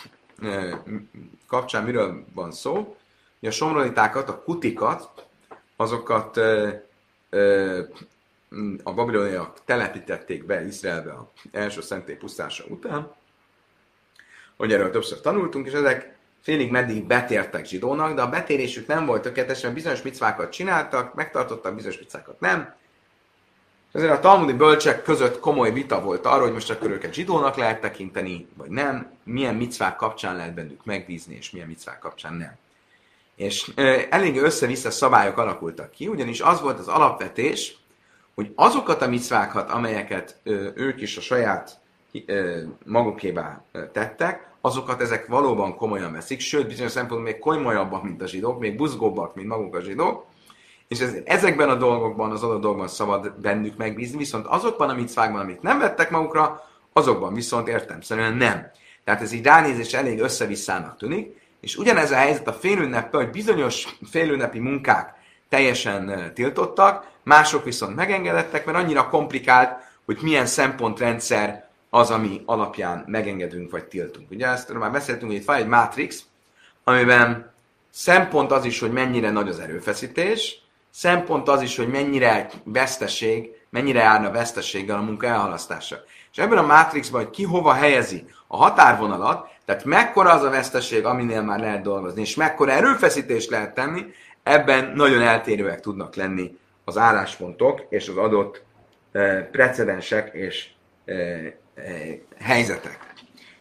[1.48, 2.98] kapcsán miről van szó?
[3.40, 5.26] Ugye a somronitákat, a kutikat,
[5.76, 6.40] azokat
[8.84, 13.16] a babiloniak telepítették be Izraelbe az első szentély pusztása után,
[14.58, 19.22] hogy erről többször tanultunk, és ezek félig meddig betértek zsidónak, de a betérésük nem volt
[19.22, 22.76] tökéletes, mert bizonyos micvákat csináltak, megtartottak, bizonyos micvákat nem,
[23.92, 27.82] ezért a talmudi bölcsek között komoly vita volt arról, hogy most akkor őket zsidónak lehet
[27.82, 32.58] tekinteni, vagy nem, milyen micvák kapcsán lehet bennük megbízni, és milyen micvák kapcsán nem.
[33.36, 33.72] És
[34.10, 37.78] elég össze-vissza szabályok alakultak ki, ugyanis az volt az alapvetés,
[38.42, 40.42] hogy azokat a micvákat, amelyeket
[40.74, 41.80] ők is a saját
[42.86, 48.60] magukévá tettek, azokat ezek valóban komolyan veszik, sőt, bizonyos szempontból még komolyabbak, mint a zsidók,
[48.60, 50.26] még buzgóbbak, mint maguk a zsidók,
[50.88, 55.42] és ez, ezekben a dolgokban, az adott dolgokban szabad bennük megbízni, viszont azokban a micvákban,
[55.42, 58.72] amit nem vettek magukra, azokban viszont értelmszerűen nem.
[59.04, 63.98] Tehát ez így ránézés elég összevisszának tűnik, és ugyanez a helyzet a félünneppel, hogy bizonyos
[64.10, 65.20] félünnepi munkák
[65.52, 73.72] teljesen tiltottak, mások viszont megengedettek, mert annyira komplikált, hogy milyen szempontrendszer az, ami alapján megengedünk
[73.72, 74.32] vagy tiltunk.
[74.32, 76.24] Ugye ezt már beszéltünk, hogy itt van egy matrix,
[76.84, 77.52] amiben
[77.90, 84.00] szempont az is, hogy mennyire nagy az erőfeszítés, szempont az is, hogy mennyire veszteség, mennyire
[84.00, 85.96] járna vesztességgel a munka elhalasztása.
[86.32, 91.06] És ebben a mátrixban, hogy ki hova helyezi a határvonalat, tehát mekkora az a veszteség,
[91.06, 94.06] aminél már lehet dolgozni, és mekkora erőfeszítést lehet tenni,
[94.44, 98.64] ebben nagyon eltérőek tudnak lenni az álláspontok és az adott
[99.12, 100.70] e, precedensek és
[101.06, 101.54] e, e,
[102.40, 103.00] helyzetek.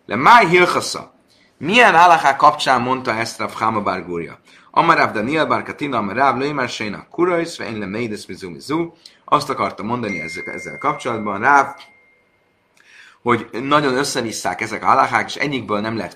[0.07, 1.15] Le Máj Hilchassa,
[1.59, 4.39] milyen állahák kapcsán mondta ezt Rav Hama Bargúria?
[4.71, 8.93] Amarav Daniel Barkatina, Amarav Leimar Sejna Kurajsz, Vein Le Meides Mizu.
[9.25, 11.75] Azt akarta mondani ezzel, ezzel kapcsolatban Ráv,
[13.23, 16.15] hogy nagyon összevisszák ezek a halachák, és egyikből nem lehet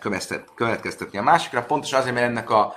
[0.55, 2.75] következtetni a másikra, pontosan azért, mert ennek a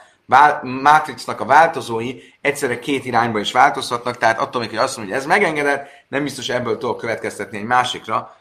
[0.63, 5.23] mátrixnak a változói egyszerre két irányba is változhatnak, tehát attól még, hogy azt mondja, hogy
[5.23, 8.37] ez megengedett, nem biztos ebből tudok következtetni egy másikra,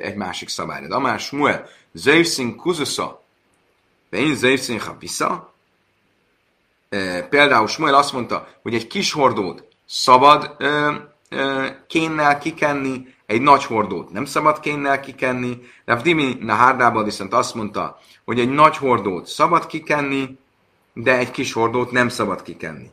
[0.00, 0.86] egy másik szabályra.
[0.86, 3.22] De Amár Smuel, Zöjszín Kuzusza,
[4.10, 5.52] de én Zöjszín Hapisza,
[7.28, 10.56] például Smuel azt mondta, hogy egy kis hordót szabad
[11.86, 15.58] kénnel kikenni, egy nagy hordót nem szabad kénnel kikenni.
[15.84, 20.38] Rav Dimi Nahárdában viszont azt mondta, hogy egy nagy hordót szabad kikenni,
[20.92, 22.90] de egy kis hordót nem szabad kikenni.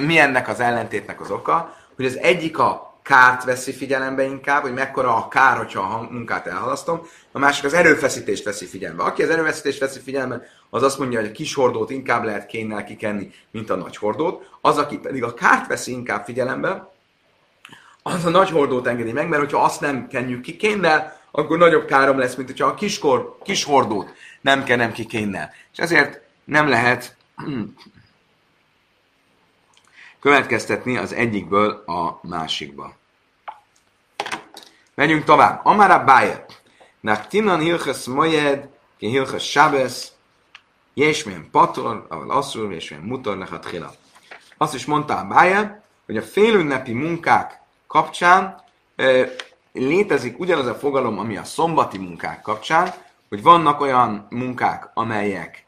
[0.00, 1.74] Mi ennek az ellentétnek az oka?
[1.96, 6.46] Hogy az egyik a kárt veszi figyelembe inkább, hogy mekkora a kár, hogyha a munkát
[6.46, 9.02] elhalasztom, a másik az erőfeszítést veszi figyelembe.
[9.02, 12.84] Aki az erőfeszítést veszi figyelembe, az azt mondja, hogy a kis hordót inkább lehet kénnel
[12.84, 14.50] kikenni, mint a nagy hordót.
[14.60, 16.94] Az, aki pedig a kárt veszi inkább figyelembe,
[18.14, 21.86] az a nagy hordót engedi meg, mert hogyha azt nem kenjük ki kénnel, akkor nagyobb
[21.86, 25.52] károm lesz, mint hogyha a kiskor, kis hordót nem kenem ki kénnel.
[25.72, 27.16] És ezért nem lehet
[30.20, 32.96] következtetni az egyikből a másikba.
[34.94, 35.60] Megyünk tovább.
[35.64, 36.62] Amara Bájet.
[37.00, 40.12] Nach tinan hilches mojed, ki hilches sábesz,
[40.94, 43.92] Jésmén pator, ahol asszul, jésmén mutor hila.
[44.56, 47.64] Azt is mondta a Báje, hogy a félünnepi munkák
[47.96, 48.62] kapcsán
[49.72, 52.94] létezik ugyanaz a fogalom, ami a szombati munkák kapcsán,
[53.28, 55.64] hogy vannak olyan munkák, amelyek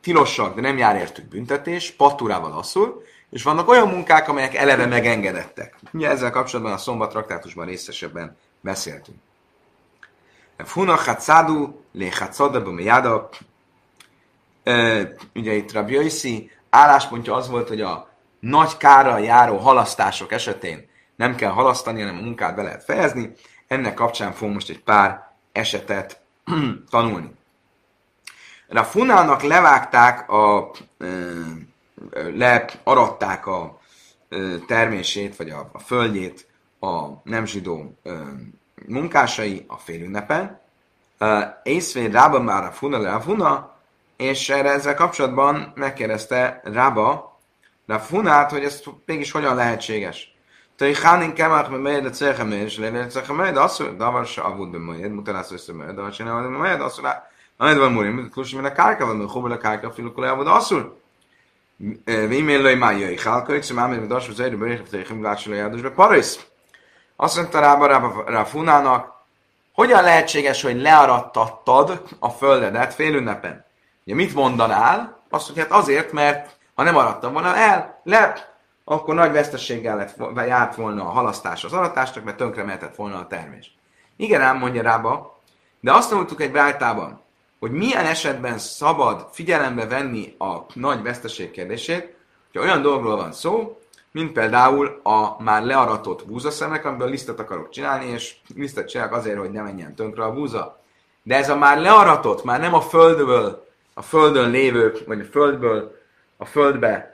[0.00, 5.78] tilosak, de nem jár értük büntetés, paturával asszul, és vannak olyan munkák, amelyek eleve megengedettek.
[5.92, 9.18] Ugye ezzel kapcsolatban a szombat traktátusban részesebben beszéltünk.
[10.56, 13.28] Funa chatszadu, le chatszadabu jada.
[15.34, 18.08] Ugye itt Rabbi Yossi álláspontja az volt, hogy a
[18.40, 23.32] nagy kára járó halasztások esetén nem kell halasztani, hanem a munkát be lehet fejezni.
[23.66, 26.20] Ennek kapcsán fogunk most egy pár esetet
[26.90, 27.30] tanulni.
[28.68, 30.70] A Funának levágták a
[32.34, 33.80] learatták a
[34.66, 36.46] termését, vagy a, a földjét
[36.80, 37.98] a nem zsidó
[38.86, 40.60] munkásai a félünnepen.
[41.62, 43.76] Észvé Rába már a funa le a funa,
[44.16, 47.38] és erre ezzel kapcsolatban megkérdezte Rába,
[47.86, 50.33] de a funát, hogy ez mégis hogyan lehetséges.
[50.77, 54.11] Tehát Hánin kemach me melyed a cechem és le a cechem melyed, azt mondja, de
[54.11, 57.27] van se avud be melyed, mutalász össze melyed, de van se nem melyed, azt mondja,
[57.57, 60.47] Amelyed van múlim, mit klusim, mert a kárka van, mert hobban a kárka, filukul elvod,
[60.47, 60.97] asszul.
[62.07, 66.37] ואם אין לו מה יאכל, כוח שמאמין ודוש וזה ידבר לפתחים ולעד שלא ידוש בפריס.
[67.21, 69.13] Azt mondta rába Ráfunának,
[69.73, 73.65] hogyan lehetséges, hogy learattattad a földedet félünnepen?
[74.05, 75.19] Ugye mit mondanál?
[75.29, 78.33] Azt, hogy hát azért, mert ha nem arattam volna el, le,
[78.84, 83.26] akkor nagy veszteséggel lett, járt volna a halasztás az aratásnak, mert tönkre mehetett volna a
[83.26, 83.76] termés.
[84.16, 85.40] Igen, ám mondja rába,
[85.80, 87.20] de azt mondtuk egy brájtában,
[87.58, 92.16] hogy milyen esetben szabad figyelembe venni a nagy veszteség kérdését,
[92.52, 93.78] hogy olyan dolgról van szó,
[94.10, 99.50] mint például a már learatott búzaszemek, amiből lisztet akarok csinálni, és lisztet csinálok azért, hogy
[99.50, 100.80] ne menjen tönkre a búza.
[101.22, 106.00] De ez a már learatott, már nem a földből, a földön lévő, vagy a földből,
[106.36, 107.13] a földbe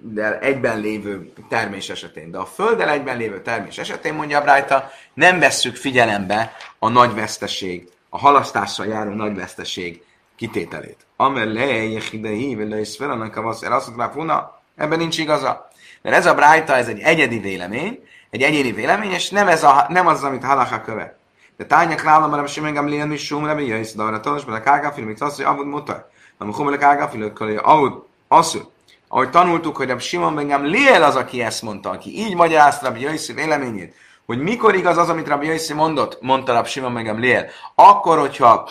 [0.00, 2.30] de egyben lévő termés esetén.
[2.30, 7.88] De a földdel egyben lévő termés esetén, mondja Brájta, nem vesszük figyelembe a nagy veszteség
[8.08, 10.02] a halasztással járó nagy veszteség
[10.36, 11.06] kitételét.
[11.16, 15.68] Amer lejjek ide hív, le is felanak a vasz, azt mondta, ebben nincs igaza.
[16.02, 19.86] Mert ez a brájta, ez egy egyedi vélemény, egy egyéni vélemény, és nem, ez a,
[19.88, 21.16] nem az, amit halacha követ.
[21.56, 24.66] De tányak nálam, mert sem engem lén is sum, rebi jöjsz, de arra talos, mert
[24.66, 26.08] a kágáfil, mit azt, hogy avud mutar.
[26.38, 28.72] Nem a kágáfil, hogy avud, asszul.
[29.08, 33.00] Ahogy tanultuk, hogy a Simon engem Liel az, aki ezt mondta, aki így magyarázta Rabbi
[33.00, 33.94] Jöjsz véleményét,
[34.26, 38.70] hogy mikor igaz az, amit Rabbi Yossi mondott, mondta Rabbi Simon megem Lél, akkor, hogyha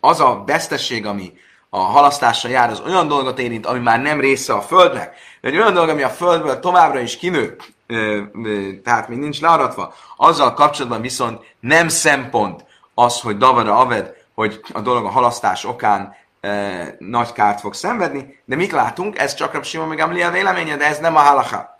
[0.00, 1.32] az a vesztesség, ami
[1.70, 5.72] a halasztással jár, az olyan dolgot érint, ami már nem része a Földnek, egy olyan
[5.74, 7.56] dolog, ami a Földből továbbra is kinő,
[8.84, 14.80] tehát még nincs learatva, azzal kapcsolatban viszont nem szempont az, hogy Davara Aved, hogy a
[14.80, 19.18] dolog a halasztás okán e, nagy kárt fog szenvedni, de mit látunk?
[19.18, 21.76] Ez csak a Simon Megamlia véleménye, de ez nem a halacha.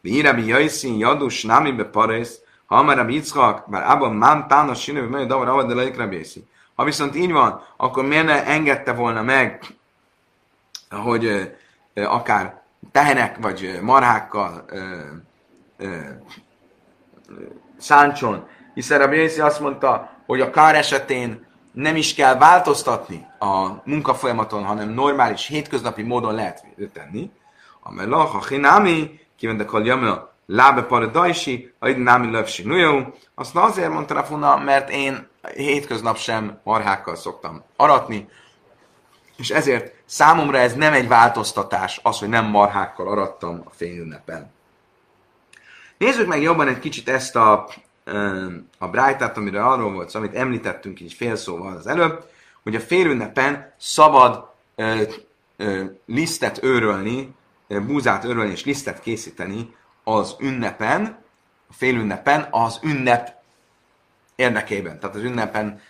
[0.00, 4.74] Vira mi jöjszín jadus nami be parész, ha már Rabbi Yitzchak, bár abban mám tána
[4.74, 6.26] sinő, hogy davar avad, de lejük Rabbi
[6.74, 9.64] Ha viszont így van, akkor miért ne engedte volna meg,
[10.90, 11.52] hogy
[11.94, 15.00] akár tehenek vagy marhákkal ö,
[15.78, 15.98] ö,
[17.78, 23.68] száncson, hiszen Rabbi Yossi azt mondta, hogy a kár esetén nem is kell változtatni a
[23.84, 27.30] munkafolyamaton, hanem normális, hétköznapi módon lehet tenni.
[27.82, 33.14] Amely lacha chinami, kiven de kol jamna lábe paradajsi, aid námi lövsi nujó.
[33.34, 38.28] Azt azért mondta Rafuna, mert én hétköznap sem marhákkal szoktam aratni,
[39.36, 44.52] és ezért számomra ez nem egy változtatás, az, hogy nem marhákkal arattam a fényünnepen.
[45.98, 47.68] Nézzük meg jobban egy kicsit ezt a,
[48.78, 52.24] a Brájtát, amire arról volt szó, amit említettünk így fél szóval az előbb,
[52.62, 55.02] hogy a félünnepen szabad ö,
[55.56, 57.34] ö, lisztet őrölni
[57.68, 61.18] búzát örölni és lisztet készíteni az ünnepen,
[61.68, 63.42] a félünnepen, az ünnep
[64.34, 65.80] érdekében, tehát az ünnepen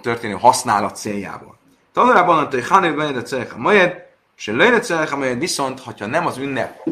[0.00, 1.58] történő használat céljából.
[1.92, 6.88] Tanulában mondta, hogy Hanő Bened a Majed, és a Majed viszont, ha nem az ünnep,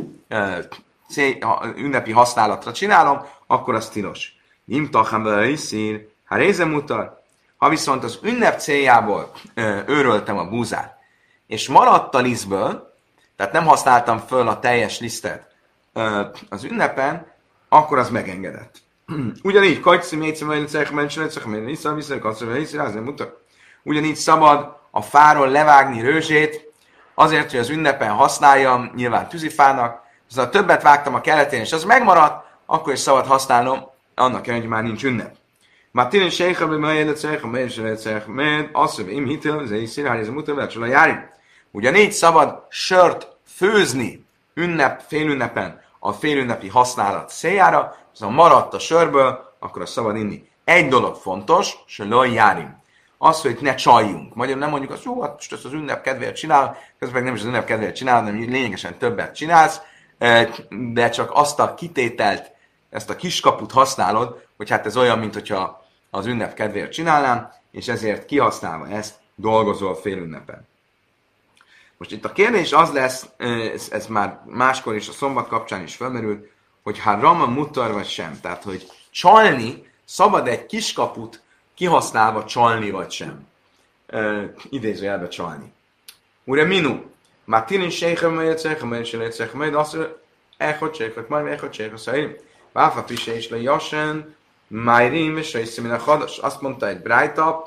[1.09, 1.37] cél,
[1.77, 4.38] ünnepi használatra csinálom, akkor az tilos.
[4.69, 7.23] Nim tacham iszír, ha rézem utal,
[7.57, 9.31] ha viszont az ünnep céljából
[9.87, 10.97] őröltem a búzát,
[11.47, 12.95] és maradt a lisztből,
[13.37, 15.55] tehát nem használtam föl a teljes lisztet
[16.49, 17.27] az ünnepen,
[17.69, 18.83] akkor az megengedett.
[19.43, 23.41] Ugyanígy, kajci, méci, majd cech, csinálj, cech, majd vissza, vissza, kajci, vissza, az nem mutat.
[23.83, 26.73] Ugyanígy szabad a fáról levágni rőzsét,
[27.15, 30.03] azért, hogy az ünnepen használjam, nyilván tűzifának,
[30.37, 34.83] ha többet vágtam a keletén, és az megmaradt, akkor is szabad használnom, annak hogy már
[34.83, 35.37] nincs ünnep.
[35.91, 39.71] Martin Sheikha be mai élet Sheikha, mai élet Sheikha, mai azt mondja, im hitel, ez
[39.71, 41.15] egy szirhány, ez a mutatva, csak a jári.
[41.71, 49.83] Ugyanígy szabad sört főzni ünnep, félünnepen a félünnepi használat széljára, ha maradt a sörből, akkor
[49.83, 50.49] azt szabad inni.
[50.65, 52.77] Egy dolog fontos, se járim.
[53.19, 54.35] Az, hogy ne csaljunk.
[54.35, 57.47] Magyarul nem mondjuk azt, jó, hát ezt az ünnep kedvéért csinál, közben nem is az
[57.47, 59.81] ünnep kedvéért csinál, hanem lényegesen többet csinálsz,
[60.69, 62.51] de csak azt a kitételt,
[62.91, 67.89] ezt a kiskaput használod, hogy hát ez olyan, mint hogyha az ünnep kedvéért csinálnám, és
[67.89, 70.67] ezért kihasználva ezt dolgozol fél ünnepen.
[71.97, 73.27] Most itt a kérdés az lesz,
[73.73, 76.51] ez, ez már máskor is a szombat kapcsán is felmerült,
[76.83, 78.39] hogy ha Rama mutar vagy sem.
[78.41, 81.43] Tehát, hogy csalni, szabad egy kiskaput
[81.75, 83.47] kihasználva csalni vagy sem.
[84.13, 85.73] Uh, idézőjelbe csalni.
[86.45, 87.01] Ure minu,
[87.45, 89.97] már tinin sejchem, majd szejchem, majd sejchem, majd azt
[90.57, 92.37] echot sejchem, majd sejchem, szóval
[92.79, 96.39] Váfa pise is le jasen, Májrim, és a hadas.
[96.39, 97.63] Azt mondta egy brájta,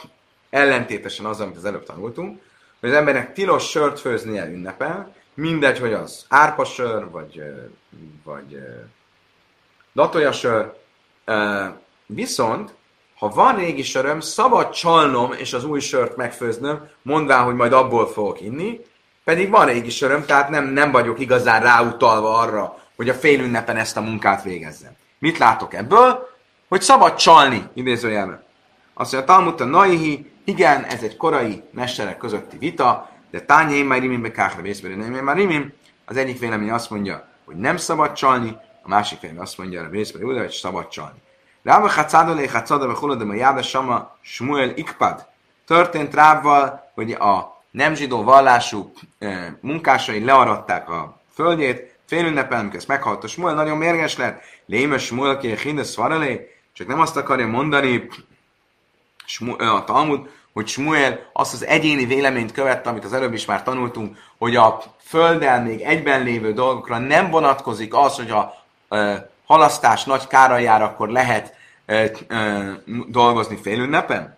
[0.49, 2.41] ellentétesen az, amit az előbb tanultunk,
[2.79, 7.43] hogy az embernek tilos sört főznie ünnepel, mindegy, hogy az árpasör, vagy,
[8.23, 8.57] vagy
[9.93, 10.73] datójasör,
[12.05, 12.73] viszont
[13.15, 18.07] ha van régi söröm, szabad csalnom és az új sört megfőznöm, mondván, hogy majd abból
[18.07, 18.79] fogok inni,
[19.23, 23.77] pedig van régi söröm, tehát nem, nem vagyok igazán ráutalva arra, hogy a fél ünnepen
[23.77, 24.99] ezt a munkát végezzem.
[25.21, 26.29] Mit látok ebből?
[26.67, 28.43] Hogy szabad csalni, idézőjelben.
[28.93, 33.99] Azt mondja, Talmud a Naihi, igen, ez egy korai mesterek közötti vita, de tányai már
[33.99, 35.73] rimim bekáhra vészberi nem már rimim.
[36.05, 39.89] Az egyik vélemény azt mondja, hogy nem szabad csalni, a másik vélemény azt mondja, hogy
[39.89, 41.21] vészberi hogy szabad csalni.
[41.63, 45.27] Rába Hacadolé Hacada Behuladom a Jáda Sama Smuel Ikpad.
[45.65, 52.77] Történt Rábbal, hogy a nem zsidó vallású e, munkásai learadták a földjét, fél ünnepen, amikor
[52.77, 54.43] ezt meghalt a Smuel, nagyon mérges lett.
[54.65, 58.07] Lémes Smuel ki Hindes Faralé, csak nem azt akarja mondani
[59.57, 64.17] a Talmud, hogy Smuel azt az egyéni véleményt követte, amit az előbb is már tanultunk,
[64.37, 68.53] hogy a földdel még egyben lévő dolgokra nem vonatkozik az, hogy a
[68.89, 71.55] e, halasztás nagy kára jár, akkor lehet
[71.85, 74.37] e, e, dolgozni félünnepen?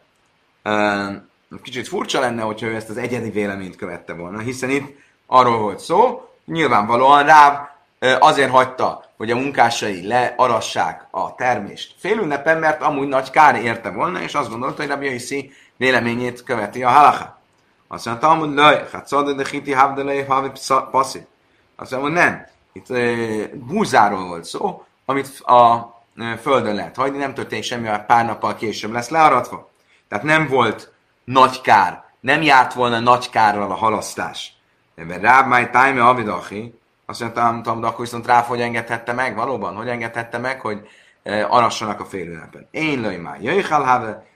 [0.63, 1.25] E,
[1.63, 4.95] kicsit furcsa lenne, hogyha ő ezt az egyedi véleményt követte volna, hiszen itt
[5.25, 7.75] arról volt szó, nyilvánvalóan rá
[8.19, 14.21] azért hagyta, hogy a munkásai learassák a termést félünnepen, mert amúgy nagy kár érte volna,
[14.21, 17.41] és azt gondolta, hogy Rabbi Yossi véleményét követi a halacha.
[17.87, 20.49] Azt mondta, hogy lej, hát szadad de hiti havdelej havi
[20.91, 21.27] passzi.
[21.75, 22.45] Azt mondta, nem.
[22.73, 23.15] Itt e,
[23.53, 28.91] búzáról volt szó, amit a e, földön lehet hagyni, nem történik semmi, pár nappal később
[28.91, 29.69] lesz learatva.
[30.07, 30.91] Tehát nem volt
[31.23, 34.52] nagy kár, nem járt volna nagy kárral a halasztás.
[34.95, 39.75] De Ráb Máj Tájme Avidachi, azt mondtam, de akkor viszont Ráf hogy engedhette meg, valóban,
[39.75, 40.87] hogy engedhette meg, hogy
[41.23, 42.67] e, arassanak a félőnepen.
[42.71, 43.61] Én löj már jöjj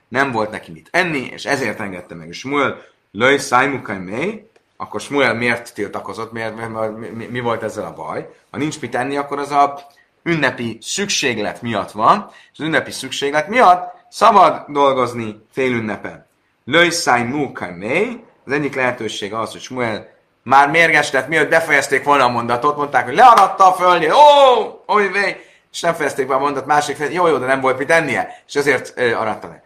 [0.07, 2.27] nem volt neki mit enni, és ezért engedte meg.
[2.27, 2.77] És Smuel
[3.11, 8.29] löj szájmukai mély, akkor Smuel miért tiltakozott, miért, miért, mi, mi, volt ezzel a baj?
[8.51, 9.79] Ha nincs mit enni, akkor az a
[10.23, 16.25] ünnepi szükséglet miatt van, és az ünnepi szükséglet miatt szabad dolgozni félünnepen.
[16.65, 20.16] Löj szájmukai mély, az egyik lehetőség az, hogy Smuel
[20.47, 25.07] már mérges lett, mielőtt befejezték volna a mondatot, mondták, hogy learatta a földjét, ó, oly
[25.07, 25.35] véj,
[25.71, 28.43] és nem fejezték be a mondat, másik fel, jó, jó, de nem volt mit ennie,
[28.47, 29.63] és ezért aratta le.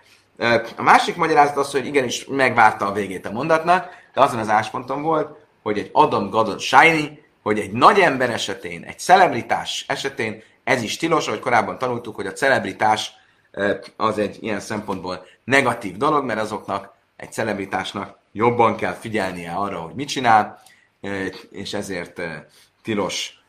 [0.78, 5.02] A másik magyarázat az, hogy igenis megvárta a végét a mondatnak, de azon az ásponton
[5.02, 10.82] volt, hogy egy Adam Gadot Shiny, hogy egy nagy ember esetén, egy celebritás esetén ez
[10.82, 13.12] is tilos, ahogy korábban tanultuk, hogy a celebritás
[13.98, 19.94] az egy ilyen szempontból negatív dolog, mert azoknak egy celebritásnak jobban kell figyelnie arra, hogy
[19.96, 20.60] mit csinál,
[21.52, 22.22] és ezért
[22.84, 23.43] tilos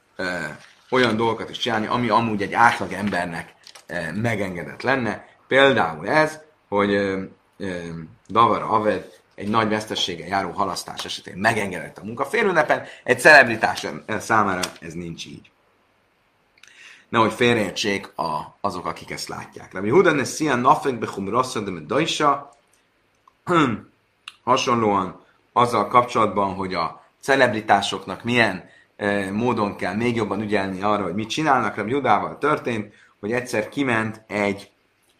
[0.90, 3.55] olyan dolgokat is csinálni, ami amúgy egy átlag embernek
[4.14, 5.26] megengedett lenne.
[5.46, 6.38] Például ez,
[6.68, 7.18] hogy
[8.28, 14.61] Davara Aved egy nagy vesztessége járó halasztás esetén megengedett a munka félünnepen, egy celebritás számára
[14.80, 15.50] ez nincs így.
[17.09, 19.72] Nehogy félreértsék a, azok, akik ezt látják.
[19.72, 22.57] Rabbi Hudan ez szia nafek bechum rasszad, de dajsa,
[24.44, 28.70] hasonlóan azzal kapcsolatban, hogy a celebritásoknak milyen
[29.32, 31.76] módon kell még jobban ügyelni arra, hogy mit csinálnak.
[31.76, 34.70] Rabbi Judával történt, hogy egyszer kiment egy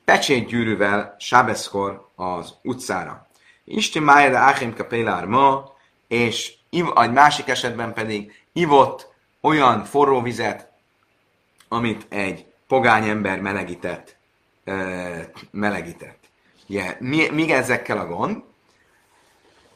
[0.05, 3.27] pecsétgyűrűvel Sábeszkor az utcára.
[3.65, 5.73] Isten Májere Áchim Kapélár ma,
[6.09, 6.53] és
[6.95, 10.71] egy másik esetben pedig ivott olyan forró vizet,
[11.69, 14.17] amit egy pogány ember melegített,
[15.51, 16.19] melegített.
[16.69, 18.43] Ugye, mi, mi ezekkel a gond?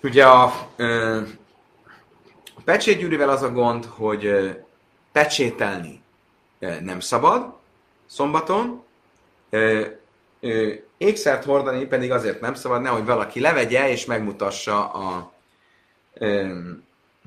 [0.02, 1.45] Ugye a, a
[2.66, 4.56] pecsétgyűrűvel az a gond, hogy
[5.12, 6.02] pecsételni
[6.80, 7.54] nem szabad
[8.06, 8.84] szombaton,
[10.96, 15.32] ékszert hordani pedig azért nem szabad, nehogy valaki levegye és megmutassa a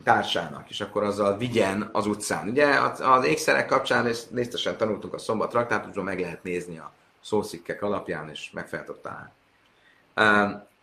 [0.04, 2.48] társának, és akkor azzal vigyen az utcán.
[2.50, 2.68] Ugye
[3.00, 8.50] az ékszerek kapcsán részletesen tanultuk a szombat traktátusban, meg lehet nézni a szószikkek alapján, és
[8.54, 9.32] megfeltották.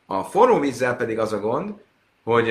[0.06, 1.84] A forró vízzel pedig az a gond,
[2.26, 2.50] hogy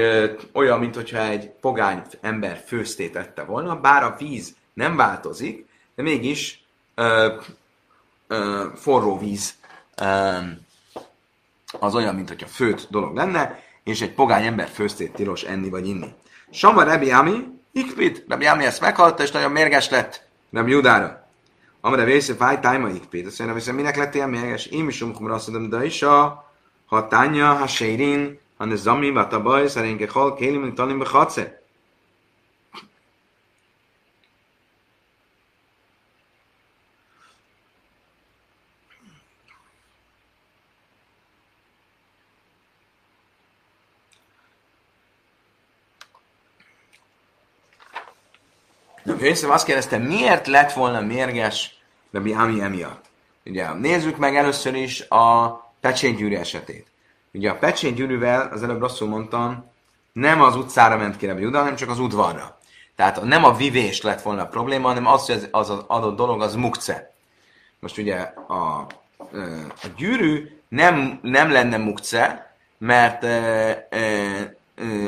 [0.53, 5.65] olyan, mintha egy pogány ember főztét ette volna, bár a víz nem változik,
[5.95, 6.63] de mégis
[6.95, 7.33] ö,
[8.27, 9.53] ö, forró víz
[10.01, 10.37] ö,
[11.79, 15.87] az olyan, mint hogyha főt dolog lenne, és egy pogány ember főztét tilos enni vagy
[15.87, 16.13] inni.
[16.51, 21.27] Sama Rebi Ami, Ikpit, Rebi Ami ezt meghallta, és nagyon mérges lett Rebi Judára.
[21.81, 23.27] Amire vésze fáj tájma Ikpit.
[23.27, 24.65] Azt mondja, minek lett ilyen mérges?
[24.65, 26.49] Én is umkum azt mondom, de is a
[26.85, 31.63] hatánya, ha sérin, ha ne zami, va tabaj, szerénke hal, kélim, tanim, behatsze.
[49.25, 51.77] Yosef azt kérdezte, miért lett volna mérges
[52.11, 53.05] Rabbi Ami emiatt?
[53.45, 55.49] Ugye nézzük meg először is a
[55.79, 56.87] pecsénygyűrű esetét.
[57.35, 59.71] Ugye a pecsénygyűrűvel, az előbb rosszul mondtam,
[60.11, 62.59] nem az utcára ment ki Rabbi hanem csak az udvarra.
[62.95, 66.41] Tehát nem a vivés lett volna a probléma, hanem az, hogy az, az adott dolog
[66.41, 67.13] az mukce.
[67.79, 68.15] Most ugye
[68.47, 68.87] a,
[69.83, 73.23] a gyűrű nem, nem lenne mukce, mert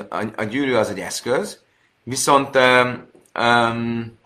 [0.10, 1.64] a, a gyűrű az egy eszköz,
[2.04, 2.60] viszont
[3.40, 4.20] um,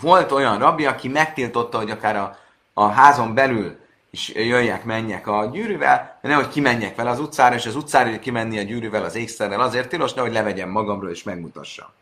[0.00, 2.38] volt olyan rabbi, aki megtiltotta, hogy akár a,
[2.72, 3.78] a házon belül
[4.18, 8.58] is jöjjek, menjek a gyűrűvel, de nehogy kimenjek vele az utcára, és az utcára kimenni
[8.58, 11.92] a gyűrűvel az ékszerrel azért tilos, nehogy levegyem magamról és megmutassa.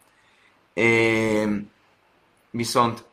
[0.73, 1.47] É,
[2.51, 3.05] viszont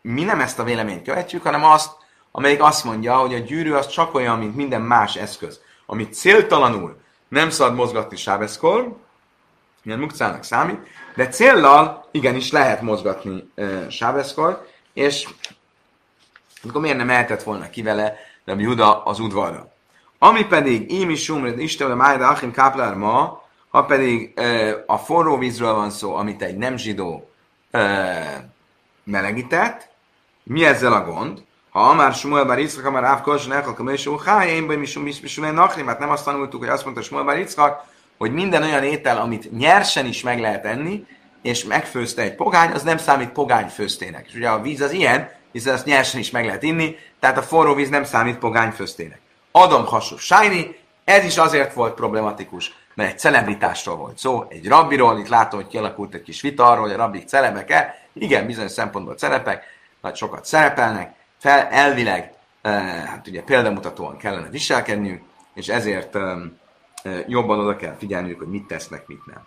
[0.00, 1.92] mi nem ezt a véleményt követjük, hanem azt,
[2.30, 7.00] amelyik azt mondja, hogy a gyűrű az csak olyan, mint minden más eszköz, amit céltalanul
[7.28, 8.96] nem szabad mozgatni sábeszkor,
[9.82, 10.78] milyen mukcának számít,
[11.14, 15.28] de céllal igenis lehet mozgatni uh, sábeszkor, és
[16.68, 18.16] akkor miért nem mehetett volna ki vele
[18.56, 19.72] de Juda az udvarra.
[20.18, 25.38] Ami pedig Imi Sumred Isten, a Májda Achim Káplár ma, ha pedig uh, a forró
[25.38, 27.30] vízről van szó, amit egy nem zsidó
[27.72, 27.80] uh,
[29.04, 29.88] melegített,
[30.42, 31.42] mi ezzel a gond?
[31.70, 35.86] Ha Amár Sumuel Bar Yitzchak, Amár Áv Kolzson Echal Kamésú, Háj, én baj, Misumé Nachrim,
[35.86, 37.84] hát nem azt tanultuk, hogy azt mondta Sumuel Bar Yitzchak,
[38.18, 41.06] hogy minden olyan étel, amit nyersen is meg lehet enni,
[41.42, 44.26] és megfőzte egy pogány, az nem számít pogány főztének.
[44.28, 47.42] És ugye a víz az ilyen, hiszen azt nyersen is meg lehet inni, tehát a
[47.42, 49.20] forró víz nem számít pogány főztének.
[49.50, 55.18] Adom hasonló Sájni, ez is azért volt problematikus, mert egy celebritásról volt szó, egy rabbiról,
[55.18, 59.18] itt látom, hogy kialakult egy kis vita arról, hogy a rabbik celebek-e, igen, bizonyos szempontból
[59.18, 59.64] szerepek,
[60.00, 62.32] vagy sokat szerepelnek, fel, elvileg,
[62.62, 62.72] eh,
[63.04, 65.22] hát ugye példamutatóan kellene viselkedniük,
[65.54, 66.38] és ezért eh,
[67.26, 69.46] jobban oda kell figyelniük, hogy mit tesznek, mit nem.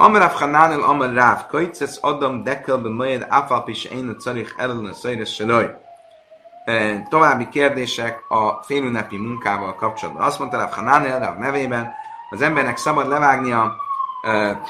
[0.00, 4.92] Amarav Hanánel Amar Ráv, Kajcesz Adam Dekel be Majed Afalpis Én a Carich Ellen a
[4.92, 5.70] Szajres Seloj.
[7.08, 10.24] További kérdések a félünnepi munkával kapcsolatban.
[10.24, 11.92] Azt mondta Ráv Hanánel Ráv nevében,
[12.30, 13.74] az embernek szabad levágni a,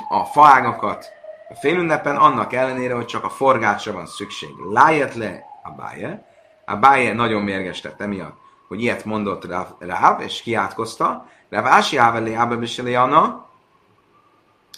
[0.09, 1.07] a faágakat
[1.49, 4.55] a félünnepen, annak ellenére, hogy csak a forgásra van szükség.
[4.71, 6.25] Lájett le a báje.
[6.65, 8.37] A báje nagyon mérges lett emiatt,
[8.69, 13.48] hogy ilyet mondott Ráv, Ráv és kiátkozta, Rávási Ávelé Ábebiseli Anna,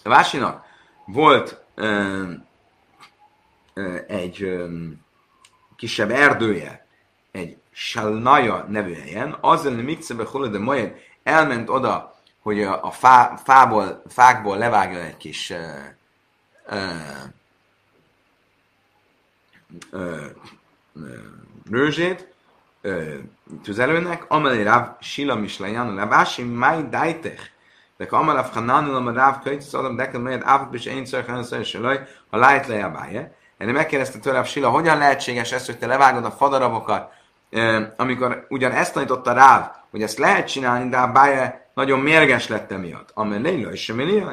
[0.02, 0.64] Rávásinak
[1.04, 2.22] volt ö,
[3.74, 4.68] ö, egy ö,
[5.76, 6.86] kisebb erdője,
[7.30, 13.36] egy Salnaja nevű helyen, azzal a Mikcebe de majd elment oda, hogy a, a fá,
[13.36, 15.68] fából, fákból levágja egy kis ö,
[16.66, 16.86] ö,
[19.90, 20.26] ö,
[21.70, 22.34] rőzsét,
[23.62, 27.50] tüzelőnek, amelé ráv sila mislajan, ráv ási máj dájtech,
[28.00, 31.64] de kamal af hananul am ráv köjt, szadam dekel melyed áfak is én ször hanször
[31.64, 31.98] selaj,
[32.30, 33.34] ha lájt le báje.
[33.58, 37.12] Erre megkérdezte tőle Sila, hogyan lehetséges ez, hogy te levágod a fadarabokat,
[37.96, 42.72] amikor ugyan ezt tanította Ráv, hogy ezt lehet csinálni, de a báje nagyon mérges lett
[42.72, 43.10] emiatt.
[43.14, 44.30] Amelé, laj sem millió,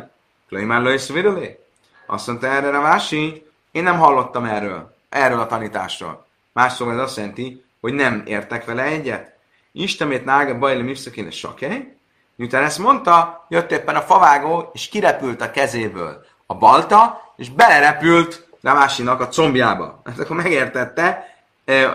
[0.50, 1.60] laj már laj szvirulé.
[2.06, 6.26] Azt mondta erre Ravási, én nem hallottam erről, erről a tanításról.
[6.54, 9.36] Más szóval ez azt jelenti, hogy nem értek vele egyet.
[9.72, 11.97] Istemét nága bajle mipszakéne saké.
[12.38, 18.48] Miután ezt mondta, jött éppen a favágó, és kirepült a kezéből a balta, és belerepült
[18.62, 20.02] Ravásinak a combjába.
[20.06, 21.36] Hát akkor megértette,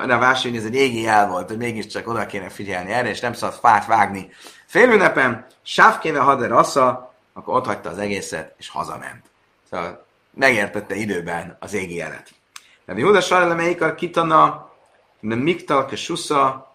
[0.07, 3.32] Ravási, hogy ez egy égi jel volt, hogy mégiscsak oda kéne figyelni erre, és nem
[3.32, 4.30] szabad fát vágni.
[4.66, 9.24] Félünnepen, sávkéve hader assza, akkor ott hagyta az egészet, és hazament.
[9.70, 12.30] Szóval megértette időben az égi jelet.
[12.84, 14.70] De Júda Sarele Meikar kitana,
[15.20, 16.74] nem miktal ke susza,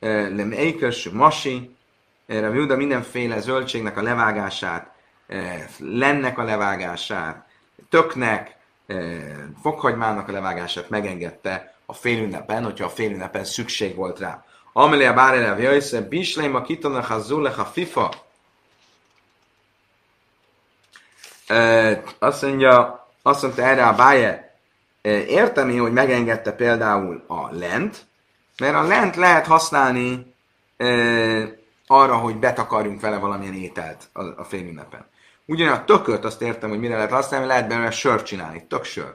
[0.00, 1.76] nem Meikar masi,
[2.26, 4.90] Rabbi Júda mindenféle zöldségnek a levágását,
[5.78, 7.46] lennek a levágását,
[7.88, 8.56] töknek,
[9.62, 14.44] fokhagymának a levágását megengedte a félünnepen, hogyha a félünnepen szükség volt rá.
[14.72, 18.14] Amelia Bárerev Jöjsze, Bisleim a kitanach a zulech a fifa.
[22.18, 24.56] Azt mondja, azt mondta erre a Báje,
[25.02, 28.06] értem én, hogy megengedte például a lent,
[28.58, 30.34] mert a lent lehet használni
[31.86, 35.06] arra, hogy betakarjunk vele valamilyen ételt a, a félünnepen.
[35.44, 39.14] Ugyan a tököt azt értem, hogy mire lehet használni, lehet belőle sört csinálni, tök sör.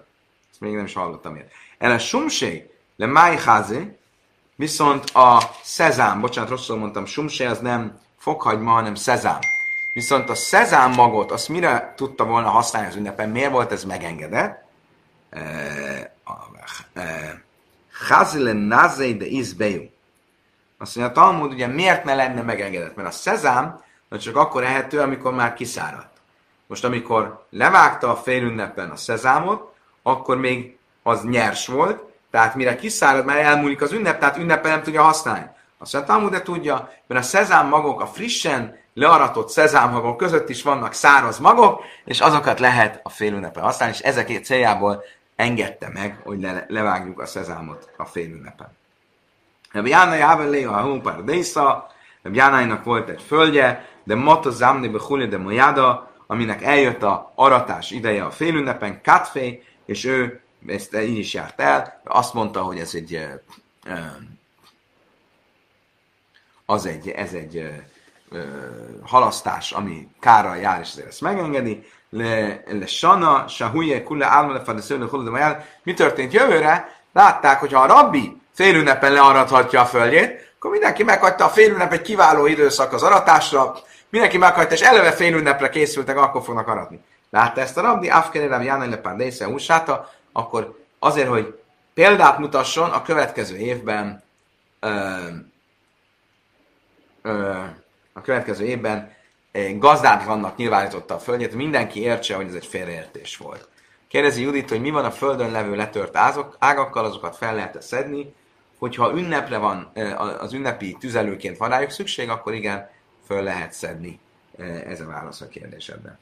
[0.51, 1.47] Ezt még nem is hallottam én.
[1.77, 3.97] El a sumsé, le májházi,
[4.55, 9.39] viszont a szezám, bocsánat, rosszul mondtam, sumsé az nem fokhagyma, hanem szezám.
[9.93, 14.67] Viszont a szezám magot, azt mire tudta volna használni az ünnepen, miért volt ez megengedett?
[18.07, 19.89] Chazile nazé de izbeju.
[20.81, 22.95] Azt mondja, a Talmud ugye miért ne lenne megengedett?
[22.95, 23.83] Mert a szezám
[24.19, 26.17] csak akkor ehető, amikor már kiszáradt.
[26.67, 29.73] Most amikor levágta a félünnepen a szezámot,
[30.03, 34.83] akkor még az nyers volt, tehát mire kiszárad, már elmúlik az ünnep, tehát ünnepen nem
[34.83, 35.45] tudja használni.
[35.77, 40.49] Azt mondja, Talmud de tudja, mert a szezám magok, a frissen learatott szezám magok között
[40.49, 45.03] is vannak száraz magok, és azokat lehet a félünnepen használni, és ezek céljából
[45.35, 48.77] engedte meg, hogy le, levágjuk a szezámot a félünnepen.
[49.71, 51.91] Rabbi Jána Jávelé a Humpar Désza,
[52.21, 57.91] Rabbi Jánáinak volt egy földje, de Mata Zamni Behulja de Mojada, aminek eljött a aratás
[57.91, 62.93] ideje a félünnepen, Katfé, és ő ezt így is járt el, azt mondta, hogy ez
[62.93, 63.27] egy
[66.65, 67.83] az egy, ez egy
[69.03, 71.87] halasztás, ami kárral jár, és ezért ezt megengedi.
[72.09, 77.01] Le, le sana, sahuje, kulle, álma, le, fadesző, le, Mi történt jövőre?
[77.13, 82.01] Látták, hogy ha a rabbi félünnepen learathatja a földjét, akkor mindenki meghagyta a félünnep egy
[82.01, 83.75] kiváló időszak az aratásra,
[84.09, 86.99] mindenki meghagyta, és eleve félünnepre készültek, akkor fognak aratni.
[87.29, 91.59] Látta ezt a rabbi, Afkerelem Jánai Lepán Désze Húsáta, akkor azért, hogy
[91.93, 94.23] példát mutasson, a következő évben
[94.79, 95.17] ö,
[97.21, 97.51] ö,
[98.13, 99.15] a következő évben
[100.25, 103.67] vannak nyilvánította a földjét, mindenki értse, hogy ez egy félreértés volt.
[104.07, 108.33] Kérdezi Judit, hogy mi van a földön levő letört ázok, ágakkal, azokat fel lehet szedni,
[108.79, 109.91] hogyha ünnepre van,
[110.39, 112.89] az ünnepi tüzelőként van rájuk szükség, akkor igen,
[113.25, 114.19] föl lehet szedni.
[114.85, 116.19] Ez a válasz a kérdésedben.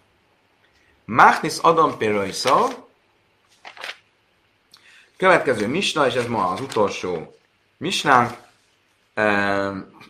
[1.05, 2.67] Machnis Adam Peroiszó.
[5.17, 7.35] Következő misna, és ez ma az utolsó
[7.77, 8.31] misnánk.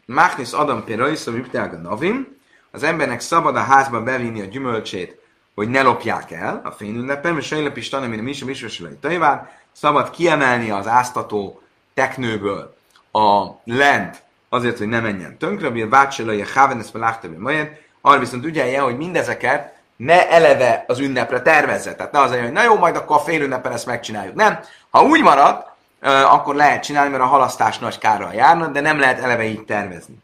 [0.06, 2.36] Machnis Adam Peroiszó, a Navim.
[2.72, 5.20] Az embernek szabad a házba bevinni a gyümölcsét,
[5.56, 8.68] hogy ne lopják el a fényünnepen, és Sejlep is tanem, mint a Misa
[9.00, 11.62] Tajván, szabad kiemelni az áztató
[11.98, 12.76] teknőből
[13.12, 17.70] a lent, azért, hogy ne menjen tönkre, a bácsolai a Hávenes Melachtabi majd,
[18.02, 21.96] arra viszont ügyelje, hogy mindezeket ne eleve az ünnepre tervezze.
[21.96, 24.36] Tehát ne az, hogy na jó, majd akkor a fél ünnepen ezt megcsináljuk.
[24.36, 24.60] Nem.
[24.90, 25.66] Ha úgy marad,
[26.02, 30.16] akkor lehet csinálni, mert a halasztás nagy kárral járna, de nem lehet eleve így tervezni.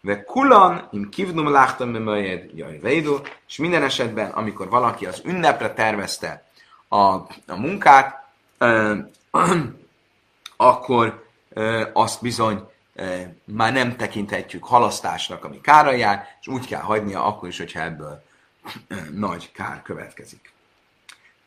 [0.00, 3.16] De kulan, im kivnum láhtam bemajed, jaj védú,
[3.48, 6.44] és minden esetben, amikor valaki az ünnepre tervezte
[6.88, 6.98] a,
[7.46, 8.24] a munkát,
[8.58, 8.94] ö,
[9.30, 9.56] ö,
[10.60, 11.24] akkor
[11.92, 12.68] azt bizony
[13.44, 18.22] már nem tekinthetjük halasztásnak, ami kára jár, és úgy kell hagynia akkor is, hogyha ebből
[19.14, 20.52] nagy kár következik.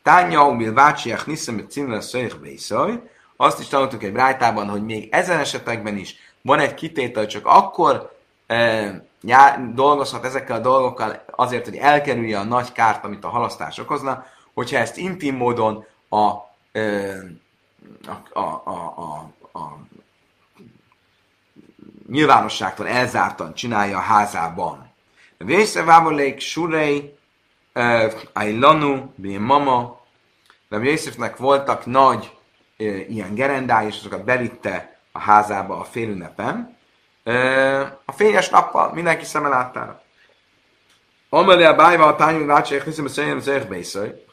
[0.02, 3.00] Tánya, umil vácsiach niszem, címle szöjjh
[3.36, 8.16] azt is tanultuk egy rájtában, hogy még ezen esetekben is van egy kitétel, csak akkor
[9.74, 14.78] dolgozhat ezekkel a dolgokkal azért, hogy elkerülje a nagy kárt, amit a halasztás okozna, hogyha
[14.78, 16.32] ezt intim módon a,
[18.06, 19.78] a, a, a, a, a
[22.08, 24.92] nyilvánosságtól elzártan csinálja a házában.
[25.38, 27.18] Vészevávolék, surei,
[28.32, 30.00] Ailanu, Bien Mama,
[30.68, 32.36] Rabbi Yosefnek voltak nagy
[33.08, 36.76] ilyen gerendái, és azokat bevitte a házába a félünnepen,
[38.04, 40.02] a fényes nappal, mindenki szeme láttára.
[41.28, 44.24] Amelé a bájva a tányunk rácsék, hiszem, szerintem az bészaj.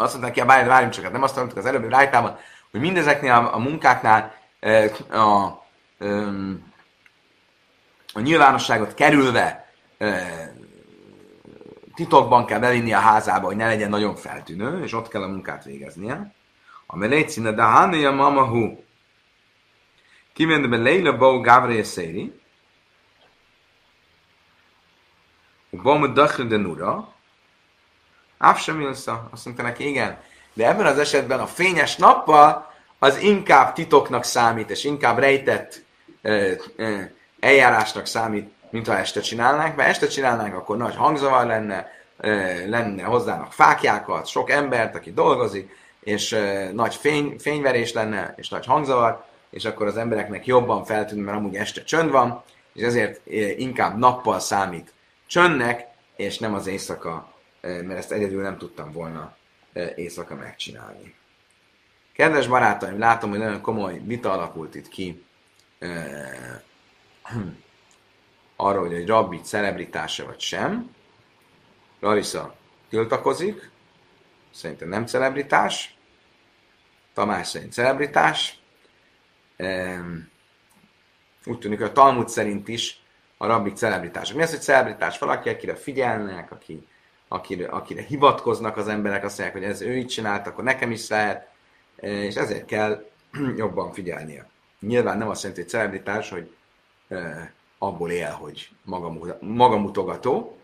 [0.00, 2.38] Azt mondták ki a bájva, várjunk csak, hát nem azt mondtuk az előbbi rájtában,
[2.70, 4.34] hogy mindezeknél a, a munkáknál
[5.10, 5.44] a, a,
[8.12, 9.72] a nyilvánosságot kerülve
[11.94, 15.64] titokban kell bevinni a házába, hogy ne legyen nagyon feltűnő, és ott kell a munkát
[15.64, 16.34] végeznie.
[16.86, 18.78] A melécine de a mama hu.
[20.32, 22.40] Kivende be Leila Bau Gavre Széri.
[25.70, 26.12] Bau
[26.48, 27.14] de Nura.
[28.42, 28.94] Áv sem
[29.30, 30.18] Azt mondta neki, igen.
[30.52, 35.84] De ebben az esetben a fényes nappal az inkább titoknak számít, és inkább rejtett
[36.22, 37.00] ö, ö,
[37.40, 41.90] eljárásnak számít, mint ha este csinálnánk, mert este csinálnánk, akkor nagy hangzavar lenne,
[42.66, 46.36] lenne hozzának fákjákat, sok embert, aki dolgozik, és
[46.72, 51.54] nagy fény, fényverés lenne, és nagy hangzavar, és akkor az embereknek jobban feltűnne, mert amúgy
[51.54, 53.20] este csönd van, és ezért
[53.56, 54.92] inkább nappal számít
[55.26, 55.86] csöndnek,
[56.16, 57.29] és nem az éjszaka,
[57.60, 59.36] mert ezt egyedül nem tudtam volna
[59.94, 61.14] éjszaka megcsinálni.
[62.12, 65.24] Kedves barátaim, látom, hogy nagyon komoly vita alakult itt ki
[68.56, 70.94] arról, hogy egy rabbi celebritása vagy sem.
[72.00, 72.54] Larissa
[72.88, 73.70] tiltakozik,
[74.50, 75.94] szerintem nem celebritás,
[77.14, 78.58] Tamás szerint celebritás.
[81.44, 83.02] Úgy tűnik, hogy a Talmud szerint is
[83.36, 84.36] a rabbik celebritások.
[84.36, 85.18] Mi az, hogy celebritás?
[85.18, 86.86] Valaki, akire figyelnek, aki,
[87.32, 91.08] akire, akire hivatkoznak az emberek, azt mondják, hogy ez ő így csinált, akkor nekem is
[91.08, 91.48] lehet,
[91.96, 93.04] és ezért kell
[93.56, 94.48] jobban figyelnie.
[94.80, 96.54] Nyilván nem azt jelenti, hogy celebritás, hogy
[97.78, 98.68] abból él, hogy
[99.40, 100.58] magamutogató,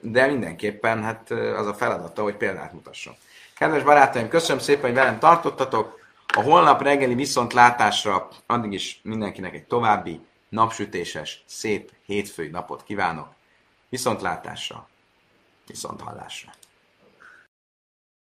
[0.00, 3.14] de mindenképpen hát az a feladata, hogy példát mutasson.
[3.54, 6.00] Kedves barátaim, köszönöm szépen, hogy velem tartottatok.
[6.34, 13.28] A holnap reggeli viszontlátásra addig is mindenkinek egy további napsütéses, szép hétfői napot kívánok.
[13.88, 14.88] Viszontlátásra,
[15.66, 16.50] qui sont en.